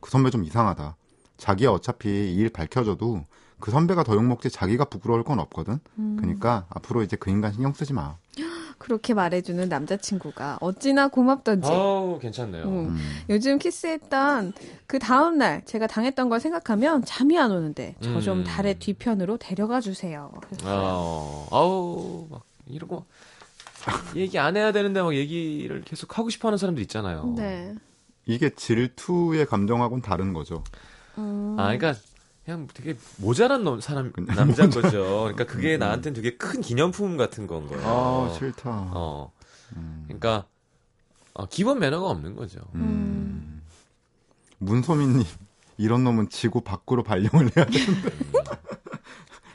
그 0.00 0.10
선배 0.10 0.30
좀 0.30 0.44
이상하다. 0.44 0.96
자기야 1.36 1.70
어차피 1.70 2.08
일 2.34 2.48
밝혀져도 2.48 3.24
그 3.60 3.70
선배가 3.70 4.02
더 4.04 4.14
욕먹지 4.14 4.50
자기가 4.50 4.86
부끄러울 4.86 5.22
건 5.24 5.38
없거든. 5.38 5.78
그러니까 6.16 6.66
앞으로 6.70 7.02
이제 7.02 7.16
그 7.16 7.30
인간 7.30 7.52
신경 7.52 7.72
쓰지 7.72 7.92
마. 7.92 8.16
그렇게 8.78 9.12
말해주는 9.12 9.68
남자친구가 9.68 10.58
어찌나 10.62 11.08
고맙던지 11.08 11.70
아우, 11.70 12.18
괜찮네요. 12.18 12.64
음. 12.64 12.88
음. 12.88 12.98
요즘 13.28 13.58
키스했던 13.58 14.54
그 14.86 14.98
다음날 14.98 15.64
제가 15.66 15.86
당했던 15.86 16.30
걸 16.30 16.40
생각하면 16.40 17.04
잠이 17.04 17.38
안 17.38 17.50
오는데 17.50 17.94
저좀 18.00 18.38
음. 18.38 18.44
달의 18.44 18.78
뒤편으로 18.78 19.36
데려가 19.36 19.80
주세요. 19.80 20.32
아, 20.64 21.46
아우, 21.50 22.26
막, 22.30 22.42
거. 22.88 23.04
얘기 24.16 24.38
안 24.38 24.56
해야 24.56 24.72
되는데 24.72 25.02
막 25.02 25.14
얘기를 25.14 25.82
계속 25.82 26.18
하고 26.18 26.30
싶어 26.30 26.48
하는 26.48 26.58
사람들 26.58 26.82
있잖아요. 26.84 27.34
네. 27.36 27.74
이게 28.26 28.50
질투의 28.50 29.46
감정하고는 29.46 30.02
다른 30.02 30.32
거죠. 30.32 30.64
음. 31.18 31.56
아, 31.58 31.74
그러니까 31.74 31.94
그냥 32.44 32.66
되게 32.72 32.96
모자란 33.18 33.64
놈, 33.64 33.80
사람, 33.80 34.12
남자인 34.34 34.70
거죠. 34.70 35.20
그러니까 35.32 35.44
그게 35.44 35.76
나한테는 35.76 36.14
되게 36.20 36.36
큰 36.36 36.60
기념품 36.60 37.16
같은 37.16 37.46
건 37.46 37.66
거예요. 37.68 37.82
아 37.86 38.34
싫다. 38.38 38.70
어. 38.94 39.32
음. 39.76 40.04
그러니까, 40.06 40.46
어, 41.34 41.46
기본 41.46 41.78
매너가 41.78 42.08
없는 42.08 42.34
거죠. 42.34 42.60
음. 42.74 43.62
문소민님 44.58 45.24
이런 45.78 46.02
놈은 46.04 46.28
지구 46.28 46.60
밖으로 46.62 47.02
발령을 47.02 47.50
해야 47.56 47.64
돼. 47.66 47.78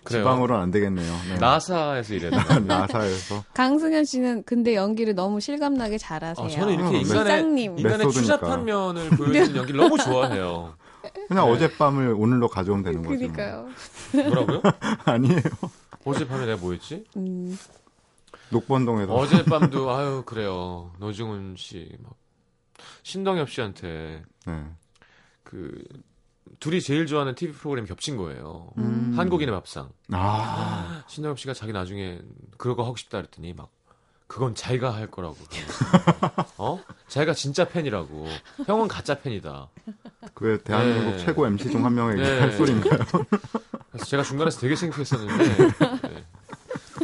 그래요. 0.04 0.22
지방으로는 0.22 0.62
안 0.62 0.70
되겠네요. 0.72 1.12
네. 1.30 1.38
나사에서 1.40 2.14
일해요. 2.14 2.32
나사에서 2.68 3.44
강승현 3.56 4.06
씨는 4.06 4.44
근데 4.44 4.76
연기를 4.76 5.16
너무 5.16 5.40
실감나게 5.40 5.98
잘하세요. 5.98 6.46
아, 6.46 6.50
저는 6.50 6.74
이렇게 6.76 6.98
어, 6.98 7.00
인간의. 7.00 7.40
인간의 7.42 7.70
메소드니까. 7.82 8.12
추잡한 8.12 8.66
면을 8.66 9.10
보여주는 9.10 9.56
연기를 9.56 9.80
너무 9.82 9.98
좋아해요. 9.98 10.76
그냥 11.28 11.46
네. 11.46 11.52
어젯밤을 11.52 12.14
오늘로 12.18 12.48
가져오면 12.48 12.84
되는 12.84 13.02
거죠. 13.04 13.18
그니까요. 13.18 13.68
뭐라고요? 14.14 14.62
아니에요. 15.06 15.42
어젯밤에 16.04 16.46
내가 16.46 16.62
뭐였지? 16.62 17.06
음, 17.18 17.58
녹번동에서 18.52 19.14
어젯밤도 19.14 19.90
아유 19.96 20.24
그래요. 20.26 20.92
노중훈 21.00 21.56
씨, 21.58 21.90
막 22.02 22.14
신동엽 23.04 23.50
씨한테 23.50 24.24
네. 24.46 24.66
그 25.44 25.84
둘이 26.60 26.82
제일 26.82 27.06
좋아하는 27.08 27.36
TV 27.36 27.54
프로그램이 27.56 27.88
겹친 27.88 28.18
거예요. 28.18 28.72
음. 28.78 29.14
한국인의 29.16 29.54
밥상. 29.54 29.90
아, 30.12 31.04
신동엽 31.08 31.40
씨가 31.40 31.54
자기 31.54 31.74
나중에 31.74 32.20
그런 32.58 32.76
거 32.76 32.84
하고 32.84 32.96
싶다 32.96 33.18
그랬더니 33.18 33.54
막 33.54 33.70
그건 34.28 34.56
자기가 34.56 34.94
할 34.94 35.08
거라고. 35.08 35.38
어? 36.58 36.82
자기가 37.08 37.34
진짜 37.34 37.68
팬이라고. 37.68 38.28
형은 38.66 38.88
가짜 38.88 39.16
팬이다. 39.20 39.70
그 40.34 40.62
대한민국 40.64 41.12
네. 41.12 41.26
최고 41.26 41.46
MC 41.48 41.70
중 41.70 41.86
한 41.86 41.94
명에게 41.94 42.22
네. 42.22 42.40
할 42.40 42.52
소리인가요? 42.52 43.00
그래서 43.92 44.06
제가 44.06 44.24
중간에서 44.24 44.60
되게 44.60 44.76
창피했었는데 44.76 45.58
네. 45.58 45.72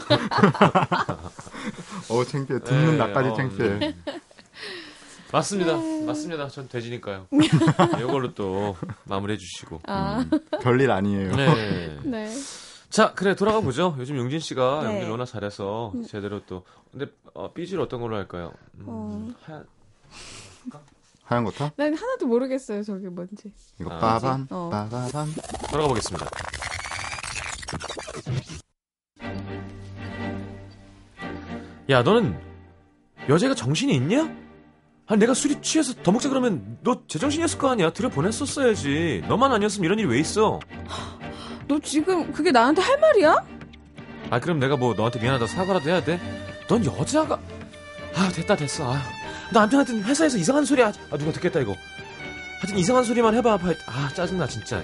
어 2.10 2.24
창피해. 2.26 2.60
듣는 2.60 2.92
네, 2.92 2.98
나까지 2.98 3.30
어, 3.30 3.34
창피해. 3.36 3.70
네. 3.80 3.96
맞습니다. 5.32 5.78
맞습니다. 6.06 6.50
전 6.50 6.68
돼지니까요. 6.68 7.28
이걸로 8.02 8.34
또 8.34 8.76
마무리해 9.06 9.38
주시고. 9.38 9.82
아, 9.88 10.26
별일 10.62 10.92
아니에요. 10.92 11.36
네. 12.04 12.30
네. 12.92 12.96
자, 12.96 13.14
그래 13.14 13.36
돌아가 13.36 13.62
보죠. 13.62 13.96
요즘 14.00 14.18
용진 14.18 14.40
씨가 14.40 14.82
네. 14.82 14.88
연기를 14.90 15.12
워낙 15.12 15.26
잘해서 15.26 15.94
제대로 16.08 16.46
또 16.46 16.66
근데 16.92 17.06
어, 17.34 17.54
삐지를 17.54 17.82
어떤 17.82 18.02
걸로 18.02 18.18
할까요? 18.18 18.52
음, 18.76 18.84
어. 18.86 19.30
하얀 19.44 19.66
하얀 21.24 21.46
거 21.46 21.52
타? 21.52 21.72
난 21.78 21.94
하나도 21.96 22.28
모르겠어요, 22.28 22.84
저게 22.84 23.08
뭔지. 23.08 23.54
이거 23.80 23.94
아, 23.94 24.00
빠밤 24.00 24.46
어. 24.52 24.70
빠바밤. 24.70 25.34
돌아가 25.72 25.88
보겠습니다. 25.88 26.28
야, 31.90 32.04
너는 32.04 32.38
여자가 33.30 33.56
정신이 33.56 33.94
있냐? 33.96 34.36
아니 35.08 35.20
내가 35.20 35.34
술이 35.34 35.62
취해서 35.62 35.94
더 36.04 36.12
먹자 36.12 36.30
그러면 36.30 36.78
너 36.84 37.02
제정신이었을 37.08 37.58
거 37.58 37.70
아니야. 37.70 37.92
들여 37.92 38.10
보냈었어야지. 38.10 39.24
너만 39.28 39.52
아니었으면 39.52 39.86
이런 39.86 40.00
일이 40.00 40.08
왜 40.10 40.20
있어? 40.20 40.60
너 41.68 41.80
지금 41.80 42.32
그게 42.32 42.52
나한테 42.52 42.82
할 42.82 43.00
말이야? 43.00 43.36
아 44.30 44.40
그럼 44.40 44.60
내가 44.60 44.78
뭐 44.78 44.94
너한테 44.94 45.20
미안하다 45.20 45.48
사과라도 45.48 45.90
해야 45.90 46.04
돼? 46.04 46.20
넌 46.68 46.84
여자가 46.86 47.40
아 48.16 48.30
됐다 48.34 48.56
됐어. 48.56 48.94
아, 48.94 49.02
나 49.54 49.62
하여튼 49.62 50.04
회사에서 50.04 50.38
이상한 50.38 50.66
소리 50.66 50.82
하지. 50.82 51.00
아 51.12 51.18
누가 51.18 51.32
듣겠다 51.32 51.60
이거. 51.62 51.76
하여튼 52.62 52.78
이상한 52.78 53.04
소리만 53.04 53.36
해봐. 53.36 53.58
봐. 53.58 53.70
아 53.88 54.10
짜증나 54.14 54.48
진짜. 54.48 54.82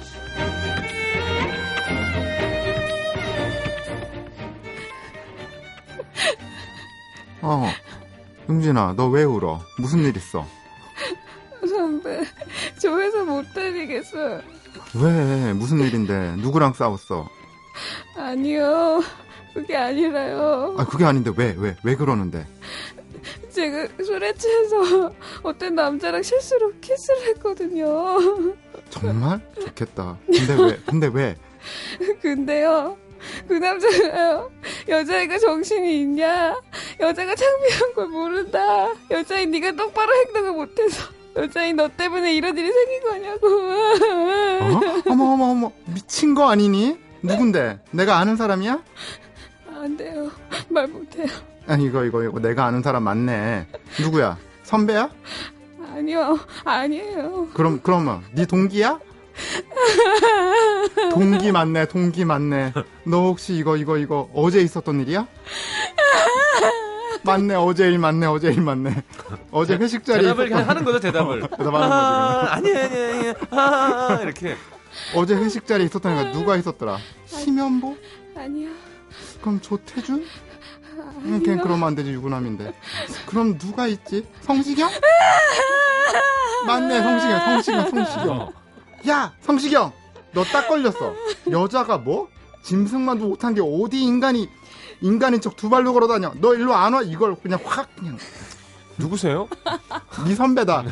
어. 7.41 7.67
용진아, 8.49 8.93
너 8.95 9.09
왜 9.09 9.23
울어? 9.23 9.61
무슨 9.77 9.99
일 10.03 10.15
있어? 10.17 10.45
선배, 11.67 12.23
저 12.79 12.97
회사 12.97 13.23
못 13.23 13.45
다니겠어요. 13.53 14.41
왜? 14.95 15.53
무슨 15.53 15.79
일인데? 15.79 16.35
누구랑 16.37 16.73
싸웠어? 16.73 17.27
아니요. 18.15 19.01
그게 19.53 19.75
아니라요. 19.75 20.75
아, 20.77 20.85
그게 20.85 21.05
아닌데 21.05 21.31
왜? 21.35 21.55
왜? 21.57 21.75
왜 21.83 21.95
그러는데? 21.95 22.45
제가 23.51 23.87
술에 24.03 24.33
취해서 24.33 25.11
어떤 25.41 25.75
남자랑 25.75 26.21
실수로 26.21 26.73
키스를 26.79 27.27
했거든요. 27.29 28.17
정말? 28.89 29.41
좋겠다. 29.59 30.17
근데 30.27 30.53
왜? 30.63 30.79
근데 30.85 31.07
왜? 31.07 31.35
근데요. 32.21 32.97
그 33.47 33.53
남자가요. 33.53 34.51
여자애가 34.87 35.39
정신이 35.39 36.01
있냐? 36.01 36.55
여자가 36.99 37.33
창피한 37.35 37.93
걸 37.95 38.07
모른다. 38.07 38.93
여자인 39.09 39.49
네가 39.51 39.71
똑바로 39.71 40.13
행동을 40.13 40.51
못해서 40.51 41.03
여자인 41.37 41.75
너 41.75 41.87
때문에 41.87 42.33
이런 42.35 42.57
일이 42.57 42.71
생긴 42.71 43.03
거냐고. 43.03 43.47
어? 44.75 44.81
어머, 45.11 45.23
어머, 45.33 45.45
어머. 45.51 45.71
미친 45.85 46.33
거 46.33 46.49
아니니? 46.49 46.97
누군데? 47.21 47.79
내가 47.91 48.17
아는 48.17 48.35
사람이야? 48.35 48.81
안 49.75 49.97
돼요. 49.97 50.31
말 50.69 50.87
못해요. 50.87 51.27
아니, 51.67 51.85
이거, 51.85 52.03
이거, 52.05 52.23
이거. 52.23 52.39
내가 52.39 52.65
아는 52.65 52.81
사람 52.81 53.03
맞네. 53.03 53.67
누구야? 54.01 54.37
선배야? 54.63 55.09
아니요. 55.93 56.39
아니에요. 56.63 57.49
그럼, 57.53 57.79
그러면, 57.83 58.23
네 58.33 58.45
동기야? 58.45 58.99
동기 61.11 61.51
맞네, 61.51 61.87
동기 61.87 62.25
맞네. 62.25 62.73
너 63.05 63.23
혹시 63.27 63.53
이거, 63.55 63.77
이거, 63.77 63.97
이거, 63.97 64.29
어제 64.33 64.59
있었던 64.61 64.99
일이야? 65.01 65.27
맞네, 67.23 67.55
어제 67.55 67.87
일 67.87 67.99
맞네, 67.99 68.25
어제 68.27 68.49
일 68.51 68.61
맞네. 68.61 69.03
어제 69.51 69.75
회식 69.75 70.05
자리에 70.05 70.23
대답을 70.23 70.47
있었던 70.47 70.69
하는 70.69 70.83
거죠 70.85 70.99
대답을. 70.99 71.41
대답하는 71.41 71.71
거지. 71.71 71.83
아, 71.93 72.47
아니 72.53 72.75
아니 72.75 72.95
아니. 72.95 73.33
아, 73.51 74.19
이렇게. 74.23 74.55
어제 75.15 75.35
회식 75.35 75.67
자리에 75.67 75.85
있었던 75.87 76.11
애가 76.17 76.31
누가 76.31 76.55
있었더라? 76.55 76.97
심연보? 77.25 77.97
아니요. 78.35 78.69
그럼 79.41 79.59
조태준? 79.61 80.25
응, 81.25 81.43
걔 81.43 81.55
그러면 81.57 81.83
안 81.89 81.95
되지, 81.95 82.11
유부남인데. 82.11 82.73
그럼 83.27 83.57
누가 83.57 83.87
있지? 83.87 84.25
성시경? 84.41 84.89
맞네, 86.65 87.01
성시경, 87.01 87.39
성시경, 87.39 87.89
성시경. 87.89 88.53
야, 89.09 89.33
성시경! 89.41 89.91
너 90.33 90.43
딱 90.43 90.67
걸렸어. 90.67 91.13
여자가 91.49 91.97
뭐? 91.97 92.27
짐승만도 92.63 93.27
못한 93.27 93.53
게 93.53 93.61
어디 93.61 94.01
인간이, 94.03 94.49
인간인 95.01 95.41
척 95.41 95.55
두 95.55 95.69
발로 95.69 95.93
걸어 95.93 96.07
다녀. 96.07 96.31
너 96.39 96.55
일로 96.55 96.73
안 96.75 96.93
와? 96.93 97.01
이걸 97.01 97.35
그냥 97.35 97.59
확, 97.63 97.89
그냥. 97.95 98.17
누구세요? 98.97 99.47
네 100.27 100.33
선배다. 100.35 100.83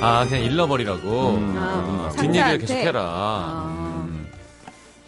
아 0.00 0.26
그냥 0.26 0.44
잃어버리라고. 0.44 1.30
음, 1.36 1.54
아, 1.58 2.10
음. 2.10 2.16
뒷얘기를 2.16 2.32
상대한테? 2.32 2.66
계속해라. 2.66 3.02
아, 3.04 4.08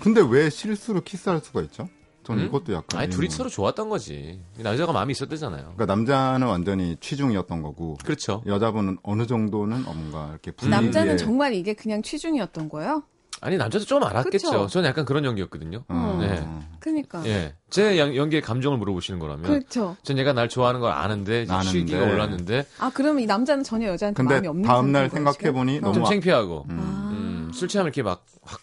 근데 0.00 0.20
왜 0.28 0.50
실수로 0.50 1.00
키스할 1.02 1.40
수가 1.42 1.62
있죠? 1.62 1.88
전 2.24 2.38
음? 2.38 2.46
이것도 2.46 2.72
약간. 2.74 3.00
아니 3.00 3.10
둘이 3.10 3.24
의문. 3.26 3.36
서로 3.36 3.48
좋았던 3.48 3.88
거지. 3.88 4.40
남자가 4.58 4.92
마음이 4.92 5.12
있었대잖아요. 5.12 5.72
그러니까 5.76 5.86
남자는 5.86 6.46
완전히 6.46 6.96
취중이었던 7.00 7.62
거고. 7.62 7.96
그렇죠. 8.04 8.42
여자분은 8.46 8.98
어느 9.02 9.26
정도는 9.26 9.86
어, 9.86 9.92
뭔가 9.94 10.28
이렇게 10.30 10.50
분위기에 10.50 10.80
남자는 10.80 11.16
정말 11.16 11.54
이게 11.54 11.72
그냥 11.74 12.02
취중이었던 12.02 12.68
거예요? 12.68 13.02
아니 13.40 13.56
남자도 13.56 13.84
좀 13.84 14.02
알았겠죠. 14.02 14.50
그쵸? 14.50 14.66
저는 14.68 14.88
약간 14.88 15.04
그런 15.04 15.24
연기였거든요. 15.24 15.84
어, 15.88 16.18
네. 16.20 16.46
그니까. 16.80 17.24
예, 17.26 17.54
제 17.70 17.98
연- 17.98 18.14
연기의 18.16 18.42
감정을 18.42 18.78
물어보시는 18.78 19.18
거라면, 19.20 19.42
그렇죠. 19.44 19.96
전 20.02 20.18
얘가 20.18 20.32
날 20.32 20.48
좋아하는 20.48 20.80
걸 20.80 20.90
아는데 20.92 21.46
아는데. 21.48 21.70
취기가 21.70 22.02
올랐는데 22.04 22.66
아, 22.78 22.90
그러면 22.92 23.22
이 23.22 23.26
남자는 23.26 23.62
전혀 23.64 23.88
여자한테 23.88 24.16
근데 24.16 24.34
마음이 24.34 24.48
없는 24.48 24.62
다음날 24.64 25.02
상태인 25.10 25.24
거예요, 25.24 25.32
생각해 25.34 25.52
보니 25.52 25.72
지금? 25.74 25.82
너무 25.84 25.94
좀 25.94 26.04
아- 26.04 26.08
창피하고, 26.08 26.66
음. 26.70 26.78
아. 26.80 27.10
음, 27.12 27.50
술 27.52 27.68
취하면 27.68 27.88
이렇게 27.88 28.02
막 28.02 28.24
확 28.42 28.60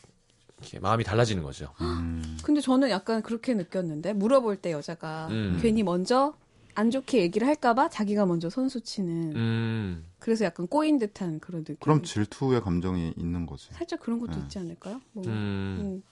이렇게 0.62 0.80
마음이 0.80 1.04
달라지는 1.04 1.44
거죠. 1.44 1.68
음. 1.82 2.38
근데 2.44 2.60
저는 2.60 2.90
약간 2.90 3.22
그렇게 3.22 3.54
느꼈는데 3.54 4.14
물어볼 4.14 4.58
때 4.58 4.72
여자가 4.72 5.28
음. 5.30 5.60
괜히 5.62 5.84
먼저 5.84 6.34
안 6.74 6.92
좋게 6.92 7.22
얘기를 7.22 7.48
할까봐 7.48 7.90
자기가 7.90 8.26
먼저 8.26 8.50
선수 8.50 8.82
치는 8.82 9.36
음, 9.36 10.06
그래서 10.26 10.44
약간 10.44 10.66
꼬인 10.66 10.98
듯한 10.98 11.40
그런 11.40 11.64
느낌. 11.64 11.78
그럼 11.80 12.02
질투의 12.02 12.62
감정이 12.62 13.14
있는 13.16 13.46
거지. 13.46 13.68
살짝 13.74 14.00
그런 14.00 14.20
것도 14.20 14.32
네. 14.32 14.40
있지 14.40 14.58
않을까요? 14.58 15.00
뭐. 15.12 15.24
음, 15.28 15.30
음, 15.32 16.04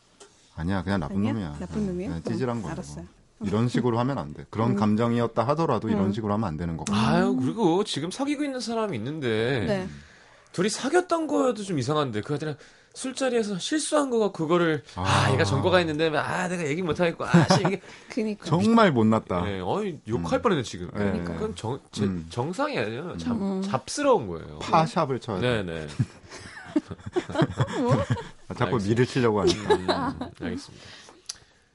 아니야, 0.55 0.83
그냥 0.83 0.99
나쁜 0.99 1.17
아니야? 1.17 1.33
놈이야. 1.33 1.57
나쁜 1.59 1.87
놈이에요? 1.87 2.09
그냥 2.09 2.21
그럼 2.21 2.33
찌질한 2.33 2.61
거야. 2.61 2.73
알았어요. 2.73 3.05
이런 3.41 3.67
식으로 3.67 3.97
하면 3.97 4.19
안 4.19 4.35
돼. 4.35 4.45
그런 4.51 4.71
음. 4.71 4.75
감정이었다 4.75 5.47
하더라도 5.47 5.89
이런 5.89 6.05
음. 6.05 6.13
식으로 6.13 6.31
하면 6.31 6.47
안 6.47 6.57
되는 6.57 6.77
거고. 6.77 6.93
아유 6.93 7.35
그리고 7.41 7.83
지금 7.83 8.11
사귀고 8.11 8.43
있는 8.43 8.59
사람이 8.59 8.95
있는데 8.97 9.65
네. 9.65 9.87
둘이 10.51 10.69
사귀었던 10.69 11.25
거여도 11.25 11.63
좀 11.63 11.79
이상한데 11.79 12.21
그 12.21 12.35
아니라 12.35 12.53
술자리에서 12.93 13.57
실수한 13.57 14.09
거가 14.09 14.31
그거를 14.31 14.83
아, 14.95 15.01
아. 15.27 15.33
얘가 15.33 15.43
전과가 15.43 15.79
있는데 15.81 16.15
아 16.15 16.47
내가 16.47 16.65
얘기 16.67 16.81
못 16.83 16.99
하겠고 16.99 17.25
아 17.25 17.29
씨 17.55 17.61
이게 17.61 17.81
그니까. 18.09 18.45
정말 18.45 18.91
못났다. 18.91 19.41
네, 19.41 19.59
어이 19.61 19.99
욕할 20.07 20.39
음. 20.39 20.41
뻔했네 20.43 20.63
지금. 20.63 20.87
그러니까요. 20.91 21.35
그건 21.37 21.55
정 21.55 21.79
제- 21.91 22.03
음. 22.03 22.27
정상이 22.29 22.77
아니에요. 22.77 23.17
잡, 23.17 23.31
음. 23.31 23.61
잡스러운 23.63 24.27
거예요. 24.27 24.59
파샵을 24.59 25.19
쳐야 25.19 25.39
돼. 25.39 25.63
네네. 25.63 25.87
아, 28.47 28.53
자꾸 28.53 28.75
알겠습니다. 28.75 28.89
미를 28.89 29.05
치려고 29.05 29.41
하니까. 29.41 29.73
음, 29.75 30.19
알겠습니다. 30.41 30.85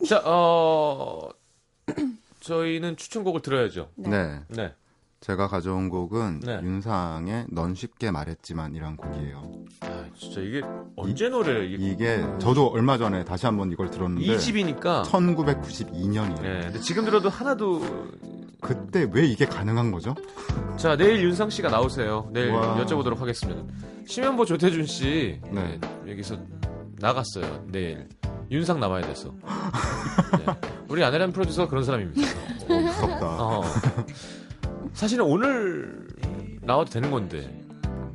자, 0.08 0.22
어, 0.24 1.28
저희는 2.40 2.96
추천곡을 2.96 3.42
들어야죠. 3.42 3.90
네. 3.96 4.40
네. 4.48 4.72
네. 5.20 5.26
제가 5.26 5.48
가져온 5.48 5.88
곡은 5.88 6.40
네. 6.40 6.60
윤상의 6.62 7.46
넌 7.50 7.74
쉽게 7.74 8.10
말했지만이란 8.10 8.96
곡이에요. 8.96 9.52
아, 9.80 10.04
진짜 10.16 10.40
이게 10.40 10.62
언제 10.96 11.28
노래 11.28 11.66
이게 11.66 11.90
이게 11.90 12.24
저도 12.38 12.68
얼마 12.68 12.96
전에 12.98 13.24
다시 13.24 13.46
한번 13.46 13.70
이걸 13.72 13.90
들었는데 13.90 14.24
이 14.24 14.38
집이니까 14.38 15.02
1992년이에요. 15.06 16.44
예, 16.44 16.60
근데 16.62 16.80
지금 16.80 17.04
들어도 17.04 17.28
하나도 17.28 17.82
그때 18.60 19.08
왜 19.12 19.26
이게 19.26 19.44
가능한 19.44 19.90
거죠? 19.90 20.14
자 20.76 20.96
내일 20.96 21.22
윤상 21.22 21.50
씨가 21.50 21.68
나오세요. 21.68 22.28
내일 22.32 22.50
와. 22.52 22.76
여쭤보도록 22.84 23.18
하겠습니다. 23.18 23.62
심현보 24.06 24.44
조태준 24.44 24.86
씨 24.86 25.40
네. 25.50 25.80
예, 26.06 26.10
여기서 26.12 26.36
나갔어요. 27.00 27.64
내일 27.66 28.08
윤상 28.50 28.78
나와야 28.80 29.04
돼서. 29.06 29.34
예. 30.40 30.56
우리 30.88 31.04
아내란 31.04 31.32
프로듀서가 31.32 31.68
그런 31.68 31.84
사람입니다. 31.84 32.22
어, 32.68 32.80
무섭다. 32.80 33.26
어. 33.26 33.62
사실은 34.92 35.24
오늘 35.24 36.06
나와도 36.62 36.90
되는 36.90 37.10
건데 37.10 37.48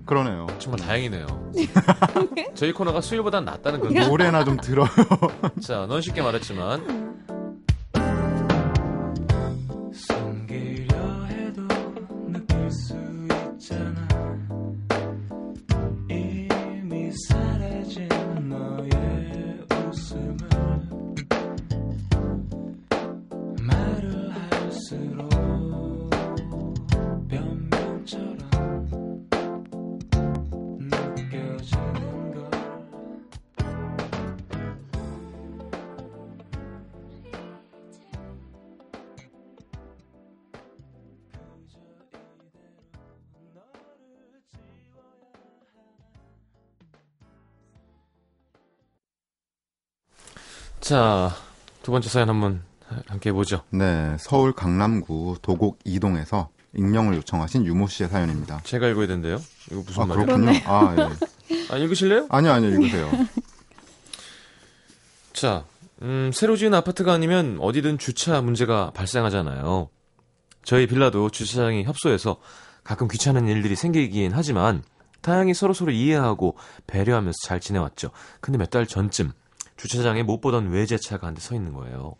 그러네요. 0.05 0.47
정말 0.59 0.79
다행이네요. 0.81 1.51
저희 2.55 2.73
코너가 2.73 2.99
수요일보단 3.01 3.45
낫다는 3.45 3.79
건. 3.79 3.93
노래나 4.09 4.43
좀 4.43 4.57
들어요. 4.57 4.87
자, 5.61 5.85
넌 5.87 6.01
쉽게 6.01 6.21
말했지만 6.21 7.02
자, 50.93 51.31
두 51.81 51.89
번째 51.89 52.07
사연 52.07 52.29
한번 52.29 52.61
함께 53.07 53.31
해보죠. 53.31 53.63
네, 53.71 54.15
서울 54.19 54.53
강남구 54.53 55.37
도곡 55.41 55.79
이동에서 55.85 56.49
익명을 56.75 57.15
요청하신 57.15 57.65
유모 57.65 57.87
씨의 57.87 58.09
사연입니다. 58.09 58.61
제가 58.63 58.89
읽어야 58.89 59.07
된대요. 59.07 59.41
이거 59.71 59.81
무슨 59.83 60.03
아, 60.03 60.05
말이에요? 60.05 60.25
그렇군요. 60.27 60.51
아, 60.65 60.95
예. 61.49 61.65
아, 61.73 61.77
읽으실래요? 61.77 62.27
아니요, 62.29 62.51
아니요, 62.51 62.69
읽으세요. 62.69 63.09
자, 65.33 65.65
음, 66.03 66.29
새로 66.31 66.55
지은 66.55 66.75
아파트가 66.75 67.11
아니면 67.11 67.57
어디든 67.59 67.97
주차 67.97 68.41
문제가 68.41 68.91
발생하잖아요. 68.91 69.89
저희 70.63 70.85
빌라도 70.85 71.31
주차장이 71.31 71.85
협소해서 71.85 72.37
가끔 72.83 73.07
귀찮은 73.07 73.47
일들이 73.47 73.75
생기긴 73.75 74.31
하지만 74.31 74.83
다행히 75.21 75.55
서로서로 75.55 75.91
이해하고 75.91 76.55
배려하면서 76.85 77.35
잘 77.45 77.59
지내왔죠. 77.59 78.11
근데 78.41 78.59
몇 78.59 78.69
달 78.69 78.85
전쯤 78.85 79.31
주차장에 79.77 80.23
못 80.23 80.39
보던 80.41 80.69
외제차가 80.69 81.27
한 81.27 81.33
대 81.35 81.41
서 81.41 81.55
있는 81.55 81.73
거예요. 81.73 82.15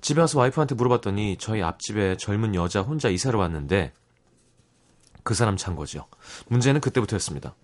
집에 0.00 0.20
와서 0.20 0.38
와이프한테 0.38 0.74
물어봤더니 0.76 1.36
저희 1.38 1.62
앞집에 1.62 2.16
젊은 2.18 2.54
여자 2.54 2.82
혼자 2.82 3.08
이사를 3.08 3.36
왔는데 3.38 3.92
그 5.24 5.34
사람 5.34 5.56
찬 5.56 5.74
거죠. 5.76 6.06
문제는 6.48 6.80
그때부터였습니다. 6.80 7.54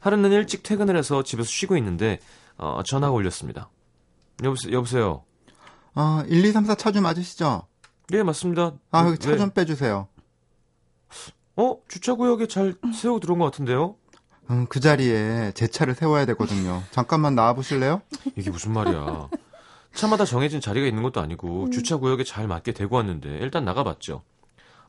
하루는 0.00 0.30
일찍 0.32 0.62
퇴근을 0.62 0.96
해서 0.96 1.22
집에서 1.22 1.48
쉬고 1.48 1.76
있는데 1.78 2.20
어, 2.56 2.82
전화가 2.86 3.12
울렸습니다. 3.12 3.70
여보세요? 4.42 4.72
여보세요? 4.72 5.24
아, 5.94 6.24
1, 6.28 6.44
2, 6.44 6.52
3, 6.52 6.64
4 6.64 6.74
차 6.76 6.92
좀 6.92 7.02
맞으시죠? 7.04 7.66
예, 8.12 8.22
맞습니다. 8.22 8.72
아, 8.90 9.02
왜- 9.02 9.08
여기 9.10 9.18
차 9.18 9.36
좀 9.36 9.50
빼주세요. 9.50 10.08
어? 11.56 11.76
주차구역에 11.88 12.46
잘 12.48 12.74
세우고 12.94 13.20
들어온 13.20 13.38
것 13.38 13.46
같은데요? 13.46 13.96
음, 14.50 14.66
그 14.68 14.80
자리에 14.80 15.52
제 15.54 15.66
차를 15.66 15.94
세워야 15.94 16.26
되거든요. 16.26 16.82
잠깐만 16.90 17.34
나와 17.34 17.54
보실래요? 17.54 18.02
이게 18.36 18.50
무슨 18.50 18.72
말이야. 18.72 19.28
차마다 19.94 20.24
정해진 20.24 20.60
자리가 20.60 20.86
있는 20.86 21.02
것도 21.02 21.20
아니고 21.20 21.70
주차 21.70 21.96
구역에 21.96 22.24
잘 22.24 22.46
맞게 22.48 22.72
대고 22.72 22.96
왔는데 22.96 23.38
일단 23.38 23.64
나가봤죠. 23.64 24.22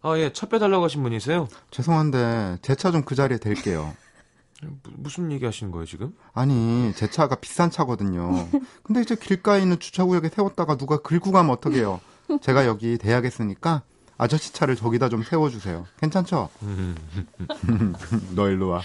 아, 0.01 0.17
예, 0.17 0.33
차 0.33 0.47
빼달라고 0.47 0.83
하신 0.83 1.03
분이세요? 1.03 1.47
죄송한데 1.71 2.57
제 2.61 2.75
차 2.75 2.91
좀 2.91 3.03
그 3.05 3.15
자리에 3.15 3.37
댈게요. 3.37 3.93
무- 4.61 4.77
무슨 4.97 5.31
얘기 5.31 5.45
하시는 5.45 5.71
거예요, 5.71 5.85
지금? 5.85 6.13
아니, 6.33 6.91
제 6.95 7.09
차가 7.09 7.35
비싼 7.35 7.69
차거든요. 7.71 8.47
근데 8.83 9.01
이제 9.01 9.15
길가에 9.15 9.61
있는 9.61 9.79
주차구역에 9.79 10.29
세웠다가 10.29 10.75
누가 10.77 10.97
긁고 10.97 11.31
가면 11.31 11.51
어떡해요? 11.51 11.99
제가 12.41 12.65
여기 12.65 12.97
대야겠으니까 12.97 13.83
아저씨 14.17 14.53
차를 14.53 14.75
저기다 14.75 15.09
좀 15.09 15.23
세워주세요. 15.23 15.85
괜찮죠? 15.99 16.49
너 18.35 18.47
일로 18.49 18.69
와. 18.69 18.81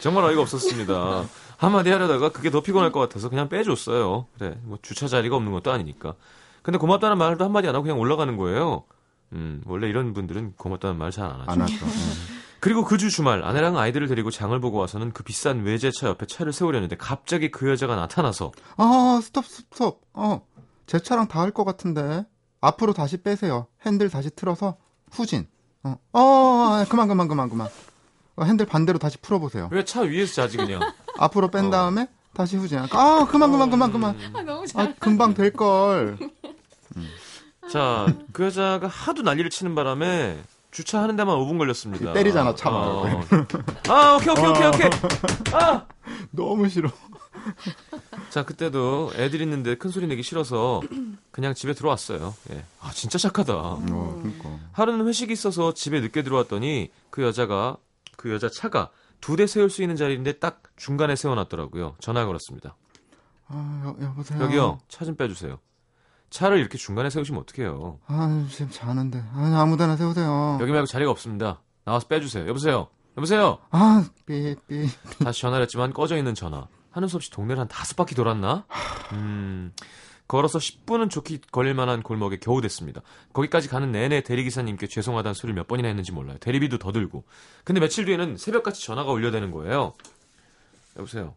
정말 0.00 0.24
어이가 0.24 0.40
없었습니다. 0.42 1.24
한마디 1.56 1.90
하려다가 1.90 2.30
그게 2.30 2.50
더 2.50 2.60
피곤할 2.62 2.92
것 2.92 3.00
같아서 3.00 3.28
그냥 3.28 3.48
빼줬어요. 3.48 4.26
그래, 4.38 4.58
뭐 4.62 4.78
주차 4.82 5.08
자리가 5.08 5.36
없는 5.36 5.52
것도 5.52 5.70
아니니까. 5.72 6.14
근데 6.62 6.78
고맙다는 6.78 7.18
말도 7.18 7.44
한마디 7.44 7.68
안 7.68 7.74
하고 7.74 7.82
그냥 7.84 7.98
올라가는 7.98 8.34
거예요. 8.36 8.84
음, 9.32 9.62
원래 9.66 9.88
이런 9.88 10.14
분들은 10.14 10.54
고맙다는 10.56 10.96
말 10.96 11.10
잘 11.10 11.26
안 11.30 11.40
하죠. 11.40 11.50
안 11.50 11.60
왔어. 11.60 11.74
그리고 12.60 12.84
그 12.84 12.96
주 12.98 13.08
주말 13.10 13.44
아내랑 13.44 13.78
아이들을 13.78 14.08
데리고 14.08 14.30
장을 14.30 14.58
보고 14.60 14.78
와서는 14.78 15.12
그 15.12 15.22
비싼 15.22 15.62
외제차 15.62 16.08
옆에 16.08 16.26
차를 16.26 16.52
세우려는데 16.52 16.96
갑자기 16.96 17.50
그 17.50 17.68
여자가 17.70 17.94
나타나서 17.94 18.50
아, 18.76 19.20
스톱, 19.22 19.44
스톱. 19.46 20.00
어, 20.14 20.44
제 20.86 20.98
차랑 20.98 21.28
닿을 21.28 21.52
것 21.52 21.64
같은데. 21.64 22.24
앞으로 22.60 22.92
다시 22.92 23.16
빼세요. 23.18 23.66
핸들 23.86 24.08
다시 24.10 24.30
틀어서 24.30 24.76
후진. 25.10 25.46
어, 25.84 25.96
어, 26.12 26.20
아, 26.20 26.86
그만, 26.88 27.08
그만, 27.08 27.28
그만, 27.28 27.48
그만. 27.48 27.68
어, 28.36 28.44
핸들 28.44 28.66
반대로 28.66 28.98
다시 28.98 29.16
풀어보세요. 29.18 29.68
왜 29.72 29.84
차 29.84 30.00
위에서 30.02 30.34
자지 30.34 30.56
그냥 30.56 30.80
앞으로 31.18 31.50
뺀 31.50 31.70
다음에 31.70 32.08
다시 32.34 32.56
후진. 32.56 32.78
아, 32.78 33.26
그만, 33.30 33.50
그만, 33.52 33.70
그만, 33.70 33.92
그만. 33.92 34.18
아, 34.34 34.42
너무 34.42 34.64
아, 34.74 34.92
금방 34.98 35.34
될 35.34 35.52
걸. 35.52 36.18
자그 37.70 38.44
여자가 38.44 38.86
하도 38.86 39.22
난리를 39.22 39.50
치는 39.50 39.74
바람에 39.74 40.38
주차하는 40.70 41.16
데만 41.16 41.36
5분 41.36 41.58
걸렸습니다. 41.58 42.12
때리잖아, 42.12 42.54
차 42.54 42.70
어. 42.70 43.04
말고. 43.04 43.22
아 43.88 44.16
오케이 44.16 44.30
오케이 44.30 44.46
오케이 44.46 44.66
오케이. 44.68 44.90
아. 45.54 45.86
너무 46.30 46.68
싫어. 46.68 46.90
자 48.30 48.44
그때도 48.44 49.12
애들 49.14 49.40
있는데 49.42 49.74
큰 49.76 49.90
소리 49.90 50.06
내기 50.06 50.22
싫어서 50.22 50.82
그냥 51.30 51.54
집에 51.54 51.72
들어왔어요. 51.72 52.34
예. 52.52 52.64
아 52.80 52.90
진짜 52.92 53.18
착하다. 53.18 53.54
어, 53.56 53.80
그러니까. 53.84 54.50
하루는 54.72 55.06
회식이 55.06 55.32
있어서 55.32 55.72
집에 55.74 56.00
늦게 56.00 56.22
들어왔더니 56.22 56.90
그 57.10 57.22
여자가 57.22 57.76
그 58.16 58.30
여자 58.32 58.48
차가 58.50 58.90
두 59.20 59.36
대 59.36 59.46
세울 59.46 59.70
수 59.70 59.82
있는 59.82 59.96
자리인데 59.96 60.34
딱 60.38 60.62
중간에 60.76 61.16
세워놨더라고요. 61.16 61.96
전화 62.00 62.24
걸었습니다. 62.26 62.76
아, 63.48 63.82
여, 63.84 64.04
여보세요. 64.06 64.42
여기요 64.42 64.78
차 64.88 65.04
좀 65.04 65.16
빼주세요. 65.16 65.58
차를 66.30 66.58
이렇게 66.58 66.76
중간에 66.76 67.08
세우시면 67.08 67.40
어떡해요. 67.40 67.98
아, 68.06 68.46
지금 68.50 68.70
자는데. 68.70 69.24
아, 69.32 69.60
아무데나 69.62 69.96
세우세요. 69.96 70.58
여기 70.60 70.70
말고 70.70 70.86
자리가 70.86 71.10
없습니다. 71.10 71.62
나와서 71.86 72.06
빼주세요. 72.06 72.46
여보세요. 72.46 72.88
여보세요. 73.16 73.58
아, 73.70 74.04
삐, 74.26 74.54
삐. 74.68 74.86
다시 75.24 75.40
전화를 75.40 75.62
했지만 75.64 75.94
꺼져 75.94 76.18
있는 76.18 76.34
전화. 76.34 76.68
하는 76.98 77.08
수 77.08 77.16
없이 77.16 77.30
동네를 77.30 77.60
한 77.60 77.68
다섯 77.68 77.96
바퀴 77.96 78.14
돌았나? 78.14 78.66
음, 79.12 79.72
걸어서 80.26 80.58
10분은 80.58 81.08
좋게 81.10 81.38
걸릴 81.52 81.72
만한 81.74 82.02
골목에 82.02 82.38
겨우 82.38 82.60
됐습니다. 82.60 83.00
거기까지 83.32 83.68
가는 83.68 83.90
내내 83.92 84.22
대리기사님께 84.22 84.88
죄송하다는 84.88 85.32
소리를 85.34 85.54
몇 85.54 85.66
번이나 85.68 85.88
했는지 85.88 86.12
몰라요. 86.12 86.36
대리비도 86.40 86.78
더 86.78 86.92
들고. 86.92 87.24
근데 87.64 87.80
며칠 87.80 88.04
뒤에는 88.04 88.36
새벽같이 88.36 88.84
전화가 88.84 89.10
울려대는 89.12 89.52
거예요. 89.52 89.94
여보세요. 90.98 91.34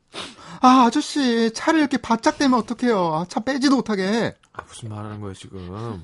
아, 0.62 0.86
아저씨, 0.88 1.54
차를 1.54 1.80
이렇게 1.80 1.98
바짝 1.98 2.38
대면 2.40 2.60
어떡해요. 2.60 3.14
아, 3.14 3.26
차 3.30 3.40
빼지도 3.40 3.76
못하게. 3.78 4.36
아, 4.54 4.64
무슨 4.64 4.90
말 4.90 5.06
하는 5.06 5.22
거예요, 5.22 5.34
지금. 5.36 6.04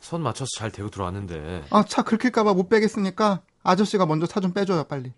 선 0.00 0.22
맞춰서 0.22 0.48
잘 0.58 0.70
대고 0.72 0.90
들어왔는데. 0.90 1.66
아, 1.70 1.84
차 1.84 2.02
긁힐까봐 2.02 2.52
못 2.54 2.68
빼겠으니까 2.68 3.40
아저씨가 3.62 4.04
먼저 4.06 4.26
차 4.26 4.40
좀 4.40 4.52
빼줘요, 4.52 4.84
빨리. 4.84 5.12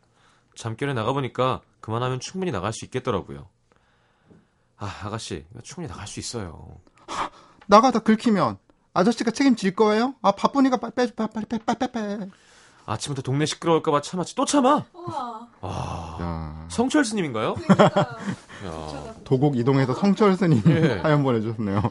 잠결에 0.54 0.92
나가보니까 0.92 1.62
그만하면 1.80 2.20
충분히 2.20 2.52
나갈 2.52 2.72
수 2.72 2.84
있겠더라고요. 2.84 3.48
아, 4.78 4.94
아가씨, 5.04 5.44
충분히 5.62 5.88
나갈 5.88 6.06
수 6.06 6.20
있어요. 6.20 6.76
나가다 7.66 8.00
긁히면 8.00 8.58
아저씨가 8.94 9.30
책임질 9.32 9.74
거예요? 9.74 10.14
아, 10.22 10.32
바쁘니까 10.32 10.76
빨리 10.78 10.92
빼, 10.94 11.12
빨리, 11.14 11.28
빨리, 11.32 11.46
빨리, 11.46 11.76
빨리, 11.78 11.92
빨리. 11.92 12.30
아침부터 12.86 13.22
동네 13.22 13.44
시끄러울까 13.44 13.90
봐 13.90 14.00
참았지. 14.00 14.34
또 14.34 14.46
참아? 14.46 14.84
야, 15.62 16.66
성철 16.70 17.04
스님인가요? 17.04 17.54
야, 18.66 19.14
도곡 19.24 19.56
이동해서 19.58 19.92
성철 19.94 20.34
스님이 20.36 20.62
예. 20.66 21.00
사연 21.02 21.22
보내주셨네요. 21.22 21.82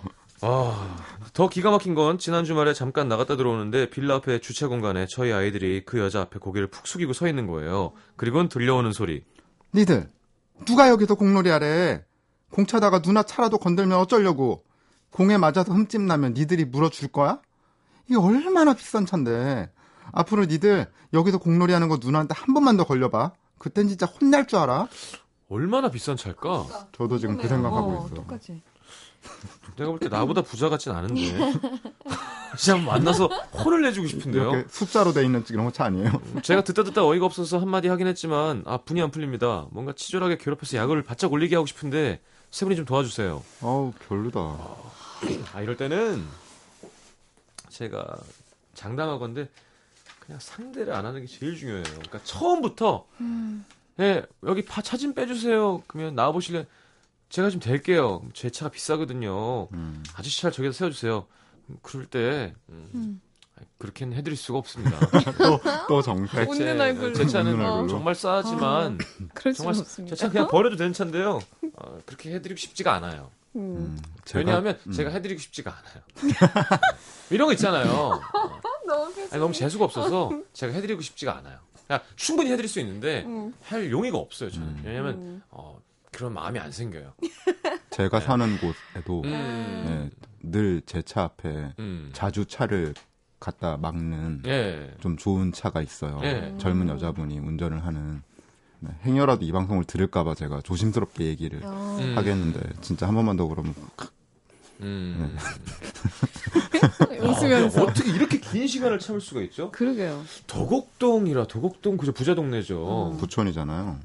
아, 0.41 0.97
더 1.33 1.49
기가 1.49 1.69
막힌 1.69 1.93
건 1.93 2.17
지난 2.17 2.45
주말에 2.45 2.73
잠깐 2.73 3.07
나갔다 3.07 3.37
들어오는데 3.37 3.91
빌라 3.91 4.15
앞에 4.15 4.39
주차 4.39 4.67
공간에 4.67 5.05
저희 5.07 5.31
아이들이 5.31 5.83
그 5.85 5.99
여자 5.99 6.21
앞에 6.21 6.39
고개를 6.39 6.67
푹 6.67 6.87
숙이고 6.87 7.13
서 7.13 7.27
있는 7.27 7.45
거예요. 7.45 7.93
그리고는 8.15 8.49
들려오는 8.49 8.91
소리. 8.91 9.23
니들 9.75 10.09
누가 10.65 10.89
여기서 10.89 11.13
공놀이 11.13 11.51
하래? 11.51 12.03
공 12.51 12.65
차다가 12.65 13.01
누나 13.01 13.23
차라도 13.23 13.57
건들면 13.57 13.97
어쩌려고? 13.99 14.63
공에 15.11 15.37
맞아서 15.37 15.73
흠집 15.73 16.01
나면 16.01 16.33
니들이 16.33 16.65
물어줄 16.65 17.09
거야? 17.09 17.39
이게 18.07 18.17
얼마나 18.17 18.73
비싼 18.73 19.05
차인데. 19.05 19.69
앞으로 20.11 20.45
니들 20.45 20.87
여기서 21.13 21.37
공놀이 21.37 21.73
하는 21.73 21.89
거 21.89 21.97
누나한테 21.99 22.33
한 22.35 22.53
번만 22.53 22.77
더 22.77 22.85
걸려봐. 22.85 23.33
그땐 23.57 23.87
진짜 23.87 24.05
혼날 24.05 24.47
줄 24.47 24.59
알아? 24.59 24.87
얼마나 25.49 25.89
비싼 25.89 26.15
차일까? 26.15 26.87
저도 26.93 27.17
지금 27.17 27.37
그 27.37 27.47
생각하고 27.47 28.05
있어. 28.05 28.15
똑같이. 28.15 28.61
내가 29.75 29.89
볼 29.89 29.99
때 29.99 30.07
나보다 30.07 30.41
부자 30.41 30.69
같진 30.69 30.91
않은데. 30.93 31.21
그냥 32.63 32.85
만나서 32.85 33.27
혼을 33.65 33.81
내주고 33.81 34.07
싶은데요. 34.07 34.51
이렇게 34.51 34.65
숫자로 34.69 35.11
돼 35.11 35.25
있는 35.25 35.43
이런 35.49 35.71
차 35.73 35.85
아니에요? 35.85 36.11
제가 36.43 36.63
듣다 36.63 36.83
듣다 36.83 37.05
어이가 37.05 37.25
없어서 37.25 37.59
한마디 37.59 37.87
하긴 37.89 38.07
했지만 38.07 38.63
아 38.65 38.77
분이 38.77 39.01
안 39.01 39.11
풀립니다. 39.11 39.67
뭔가 39.71 39.91
치졸하게 39.93 40.37
괴롭혀서 40.37 40.77
약을 40.77 41.03
바짝 41.03 41.33
올리게 41.33 41.55
하고 41.55 41.65
싶은데 41.65 42.21
세 42.51 42.65
분이 42.65 42.75
좀 42.75 42.85
도와주세요. 42.85 43.43
어우 43.61 43.93
별로다. 44.07 44.39
아 45.53 45.61
이럴 45.61 45.77
때는 45.77 46.25
제가 47.69 48.17
장담하건데 48.73 49.49
그냥 50.19 50.39
상대를 50.39 50.93
안 50.93 51.05
하는 51.05 51.21
게 51.21 51.27
제일 51.27 51.55
중요해요. 51.55 51.83
그러니까 51.83 52.19
처음부터 52.23 53.05
예 53.99 54.23
여기 54.43 54.63
파차좀 54.65 55.13
빼주세요. 55.13 55.83
그러면 55.87 56.15
나와 56.15 56.31
보실래? 56.31 56.65
제가 57.29 57.49
좀 57.49 57.59
댈게요. 57.59 58.23
제 58.33 58.49
차가 58.49 58.71
비싸거든요. 58.71 59.67
음. 59.73 60.03
아저씨 60.15 60.41
차를 60.41 60.53
저기다 60.53 60.71
세워주세요. 60.73 61.25
음, 61.69 61.77
그럴 61.81 62.05
때 62.05 62.53
음, 62.69 62.89
음. 62.93 63.21
그렇게는 63.77 64.15
해드릴 64.17 64.37
수가 64.37 64.57
없습니다. 64.59 64.99
또, 65.37 65.59
또 65.87 66.01
정색. 66.01 66.49
웃는 66.49 66.77
제, 66.77 66.83
얼굴로. 66.83 67.13
제 67.13 67.25
차는 67.27 67.53
얼굴로. 67.59 67.87
정말 67.87 68.15
싸지만 68.15 68.97
그럴 69.33 69.53
수 69.53 69.63
정말 69.63 69.79
없습니다. 69.79 70.15
제차 70.15 70.31
그냥 70.31 70.47
버려도 70.47 70.75
되는 70.75 70.93
차인데요. 70.93 71.39
어, 71.77 71.97
그렇게 72.05 72.33
해드리고 72.33 72.57
싶지가 72.57 72.93
않아요. 72.95 73.29
음. 73.55 73.61
음, 73.77 73.99
제가- 74.25 74.37
왜냐하면 74.37 74.79
음. 74.87 74.91
제가 74.91 75.09
해드리고 75.11 75.39
싶지가 75.41 75.75
않아요. 75.75 76.03
이런 77.29 77.47
거 77.47 77.53
있잖아요. 77.53 77.89
어, 77.91 78.21
너무 78.85 79.13
아니, 79.31 79.39
너무 79.41 79.53
재수가 79.53 79.85
없어서 79.85 80.31
제가 80.53 80.73
해드리고 80.73 81.01
싶지가 81.01 81.35
않아요. 81.37 81.59
그냥 81.87 82.01
충분히 82.15 82.51
해드릴 82.51 82.67
수 82.69 82.79
있는데 82.79 83.23
음. 83.25 83.53
할 83.63 83.89
용의가 83.91 84.17
없어요. 84.17 84.49
저는 84.51 84.67
음. 84.67 84.81
왜냐하면 84.85 85.13
음. 85.15 85.41
어, 85.49 85.79
그런 86.11 86.33
마음이 86.33 86.59
안 86.59 86.71
생겨요. 86.71 87.13
제가 87.91 88.19
사는 88.19 88.57
곳에도 88.59 89.21
음, 89.25 90.09
늘제 90.39 91.01
차 91.01 91.23
앞에 91.23 91.73
음. 91.79 92.09
자주 92.13 92.45
차를 92.45 92.93
갖다 93.39 93.77
막는 93.77 94.43
예. 94.47 94.93
좀 94.99 95.17
좋은 95.17 95.51
차가 95.51 95.81
있어요. 95.81 96.19
네. 96.21 96.55
젊은 96.57 96.89
여자분이 96.89 97.39
운전을 97.39 97.85
하는 97.85 98.21
네, 98.79 98.91
행여라도 99.03 99.43
이 99.45 99.51
방송을 99.51 99.85
들을까봐 99.85 100.35
제가 100.35 100.61
조심스럽게 100.61 101.25
얘기를 101.25 101.61
어. 101.63 101.97
음. 101.99 102.17
하겠는데 102.17 102.59
진짜 102.81 103.07
한 103.07 103.15
번만 103.15 103.35
더 103.37 103.47
그러면 103.47 103.73
음. 104.81 105.35
웃으면서. 107.21 107.81
아, 107.81 107.83
어떻게 107.85 108.11
이렇게 108.11 108.39
긴 108.39 108.67
시간을 108.67 108.99
참을 108.99 109.21
수가 109.21 109.41
있죠? 109.41 109.71
그러게요. 109.71 110.23
도곡동이라 110.45 111.47
도곡동 111.47 111.97
그저 111.97 112.11
부자 112.11 112.35
동네죠. 112.35 113.13
음. 113.13 113.17
부촌이잖아요. 113.17 113.99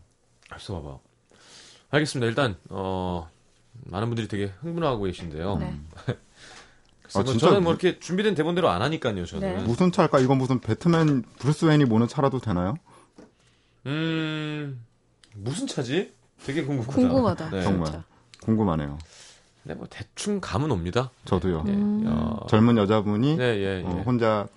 알수 0.51 0.73
봐봐. 0.73 0.99
알겠습니다. 1.91 2.27
일단 2.27 2.57
어 2.71 3.29
많은 3.85 4.09
분들이 4.09 4.29
되게 4.29 4.53
흥분하고 4.61 5.05
계신데요. 5.05 5.59
네. 5.59 5.79
아, 7.15 7.23
뭐 7.23 7.25
진짜 7.25 7.47
저는 7.49 7.63
뭐 7.63 7.73
이렇게 7.73 7.99
준비된 7.99 8.35
대본대로 8.35 8.69
안 8.69 8.83
하니까요. 8.83 9.25
저는. 9.25 9.57
네. 9.57 9.63
무슨 9.65 9.93
차일까? 9.93 10.21
이건 10.21 10.39
무슨 10.39 10.61
배트맨 10.61 11.25
브루스 11.39 11.67
웨인이 11.67 11.85
모는 11.85 12.09
차라도 12.09 12.39
되나요? 12.39 12.75
음 13.87 14.85
무슨 15.35 15.67
차지? 15.67 16.13
되게 16.45 16.63
궁금하다. 16.65 16.93
궁금하다. 16.93 17.51
네. 17.51 17.63
정말. 17.63 17.87
진짜. 17.87 18.05
궁금하네요. 18.43 18.99
네, 19.65 19.75
뭐 19.75 19.87
대충 19.89 20.41
감은 20.41 20.71
옵니다. 20.71 21.11
저도요. 21.25 21.63
네. 21.63 21.73
음. 21.73 22.05
어, 22.07 22.47
젊은 22.49 22.77
여자분이 22.77 23.37
네, 23.37 23.45
예, 23.59 23.79
예. 23.79 23.83
어, 23.85 24.03
혼자 24.05 24.49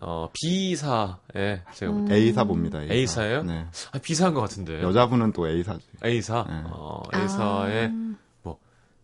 어, 0.00 0.28
B사에 0.32 1.62
제가 1.74 1.92
볼 1.92 2.00
음. 2.02 2.08
때. 2.08 2.14
A사 2.14 2.44
봅니다. 2.44 2.80
A사. 2.82 2.94
A사예요? 2.94 3.42
네. 3.42 3.66
아, 3.92 3.98
B사인 3.98 4.34
것 4.34 4.40
같은데. 4.40 4.82
여자분은 4.82 5.32
또 5.32 5.48
A사지. 5.48 5.84
A사. 6.04 6.44
네. 6.48 6.62
어, 6.66 7.02
A사에 7.14 7.90
아. 7.92 8.14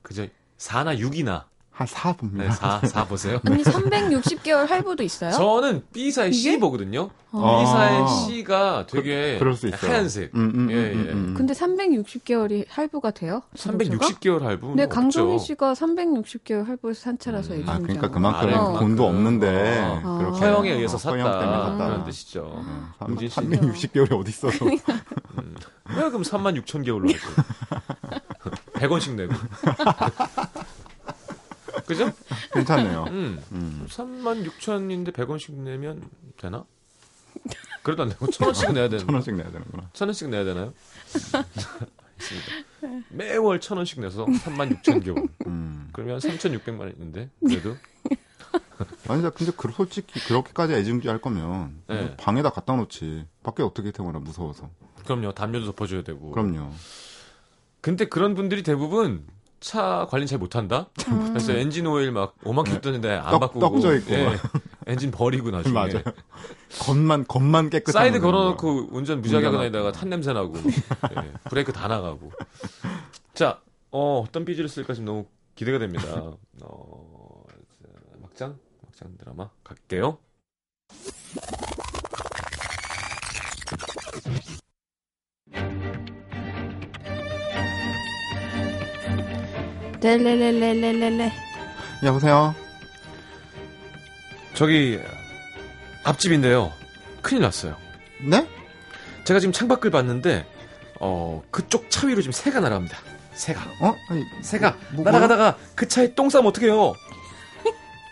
그저 0.02 0.26
4나 0.58 0.98
6이나 0.98 1.44
한4 1.86 2.10
네, 2.10 2.16
봅니다. 2.16 2.50
4, 2.52 2.80
4 2.86 3.04
보세요. 3.06 3.40
아니 3.46 3.62
360개월 3.62 4.66
할부도 4.68 5.02
있어요? 5.02 5.30
저는 5.32 5.82
B사의 5.92 6.32
C 6.32 6.40
이게? 6.50 6.58
보거든요. 6.58 7.10
어. 7.32 7.60
B사의 7.60 8.08
C가 8.08 8.86
되게 8.86 9.38
그 9.38 9.44
럴 9.44 9.54
수 9.56 9.68
있어요. 9.68 9.90
하얀색. 9.90 10.32
음, 10.34 10.52
음, 10.54 10.70
예, 10.70 10.74
음, 10.74 10.80
예. 11.08 11.12
음, 11.12 11.18
음. 11.28 11.34
근데 11.36 11.54
360개월이 11.54 12.66
할부가 12.68 13.12
돼요? 13.12 13.42
자동차가? 13.56 14.06
360개월 14.06 14.40
할부. 14.42 14.74
네, 14.76 14.86
강정희 14.86 15.38
씨가 15.38 15.72
360개월 15.74 16.66
할부해서 16.66 17.00
산 17.00 17.18
차라서 17.18 17.54
음. 17.54 17.58
얘기 17.60 17.70
아, 17.70 17.74
좀 17.74 17.82
그러니까. 17.84 18.08
그만큼 18.10 18.52
어. 18.54 18.78
돈도 18.78 19.06
없는데 19.06 20.00
어. 20.04 20.18
그렇게 20.18 20.38
허영에 20.40 20.70
의해서 20.72 20.96
어, 20.96 20.98
샀다. 20.98 21.14
허영 21.16 21.40
때문에 21.40 21.58
샀다. 21.70 21.86
그런 21.86 22.04
뜻이죠. 22.04 22.64
네. 23.06 23.12
우진 23.14 23.28
씨. 23.28 23.36
360개월이 23.40 24.20
어디 24.20 24.30
있어서 24.30 24.64
왜 24.66 24.76
그럼 26.08 26.22
3만 26.22 26.60
6천 26.62 26.84
개월로 26.84 27.08
하죠? 27.08 27.18
100원씩 28.74 29.14
내고. 29.14 29.34
그죠? 31.90 32.12
괜찮네요. 32.54 33.04
음. 33.08 33.42
음. 33.50 33.86
3만 33.88 34.46
6천인데 34.48 35.12
100원씩 35.12 35.52
내면 35.54 36.08
되나? 36.36 36.64
그래도 37.82 38.04
안 38.04 38.10
되고 38.10 38.30
천 38.30 38.46
원씩 38.46 38.72
내야 38.72 38.88
되는 38.88 39.04
천 39.04 39.12
원씩 39.14 39.34
내야 39.34 39.50
되는구나. 39.50 39.90
천 39.92 40.08
원씩 40.08 40.28
내야 40.28 40.44
되나요? 40.44 40.72
알겠습니다. 42.20 43.06
매월 43.08 43.60
천 43.60 43.78
원씩 43.78 44.00
내서 44.00 44.24
3만 44.24 44.82
6천 44.82 45.04
개월. 45.04 45.26
음. 45.46 45.88
그러면 45.92 46.18
3,600만 46.20 46.80
원인데 46.80 47.28
그래도 47.44 47.76
아니, 49.08 49.22
나 49.22 49.30
근데 49.30 49.52
그 49.56 49.70
솔직히 49.72 50.20
그렇게까지 50.20 50.74
애증주할 50.74 51.20
거면 51.20 51.82
네. 51.88 52.16
방에다 52.16 52.50
갖다 52.50 52.76
놓지. 52.76 53.26
밖에 53.42 53.62
어떻게 53.62 53.90
태우나 53.90 54.18
무서워서. 54.20 54.70
그럼요 55.04 55.32
담요도 55.32 55.66
덮어줘야 55.66 56.02
되고. 56.02 56.30
그럼요. 56.30 56.70
근데 57.80 58.04
그런 58.04 58.34
분들이 58.34 58.62
대부분 58.62 59.26
차 59.60 60.06
관리 60.10 60.26
잘 60.26 60.38
못한다. 60.38 60.88
음. 61.08 61.28
그래서 61.28 61.52
엔진 61.52 61.86
오일 61.86 62.12
막 62.12 62.34
5만 62.44 62.64
킬로 62.64 62.80
뜨는데 62.80 63.12
안 63.12 63.30
떡- 63.32 63.40
바꾸고 63.40 63.60
떡져 63.60 63.96
있고 63.98 64.12
예, 64.14 64.24
막. 64.24 64.40
엔진 64.86 65.10
버리고 65.10 65.50
나중에 65.50 65.72
맞아요. 65.74 66.02
겉만 66.80 67.26
겉만 67.26 67.68
깨끗한 67.70 67.92
사이드 67.92 68.20
걸어놓고 68.20 68.88
운전 68.90 69.20
무지하게 69.20 69.46
하고. 69.46 69.58
다니다가 69.58 69.92
탄 69.92 70.08
냄새 70.08 70.32
나고 70.32 70.54
예, 70.64 71.32
브레이크 71.50 71.72
다 71.72 71.88
나가고. 71.88 72.32
자, 73.34 73.60
어, 73.90 74.24
어떤 74.26 74.44
BG를 74.46 74.68
쓸까 74.68 74.94
지금 74.94 75.04
너무 75.06 75.26
기대가 75.54 75.78
됩니다. 75.78 76.04
어, 76.62 77.44
자, 77.82 77.88
막장 78.22 78.58
막장 78.82 79.16
드라마 79.18 79.50
갈게요. 79.62 80.18
렐렐렐렐렐렐레. 90.02 91.32
여보세요. 92.04 92.54
저기 94.54 94.98
앞집인데요. 96.04 96.72
큰일 97.22 97.42
났어요. 97.42 97.76
네? 98.22 98.46
제가 99.24 99.40
지금 99.40 99.52
창밖을 99.52 99.90
봤는데 99.90 100.46
어 101.00 101.42
그쪽 101.50 101.90
차 101.90 102.06
위로 102.06 102.22
지금 102.22 102.32
새가 102.32 102.60
날아갑니다. 102.60 102.96
새가 103.34 103.60
어? 103.82 103.94
아니, 104.08 104.22
새가 104.42 104.76
뭐- 104.92 105.04
날아가다가 105.04 105.56
그 105.74 105.86
차에 105.88 106.14
똥 106.14 106.28
싸면 106.30 106.48
어떡해요? 106.48 106.94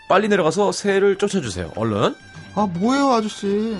빨리 0.07 0.27
내려가서 0.27 0.71
새를 0.71 1.17
쫓아주세요. 1.17 1.71
얼른. 1.75 2.15
아 2.55 2.65
뭐예요 2.65 3.11
아저씨? 3.13 3.77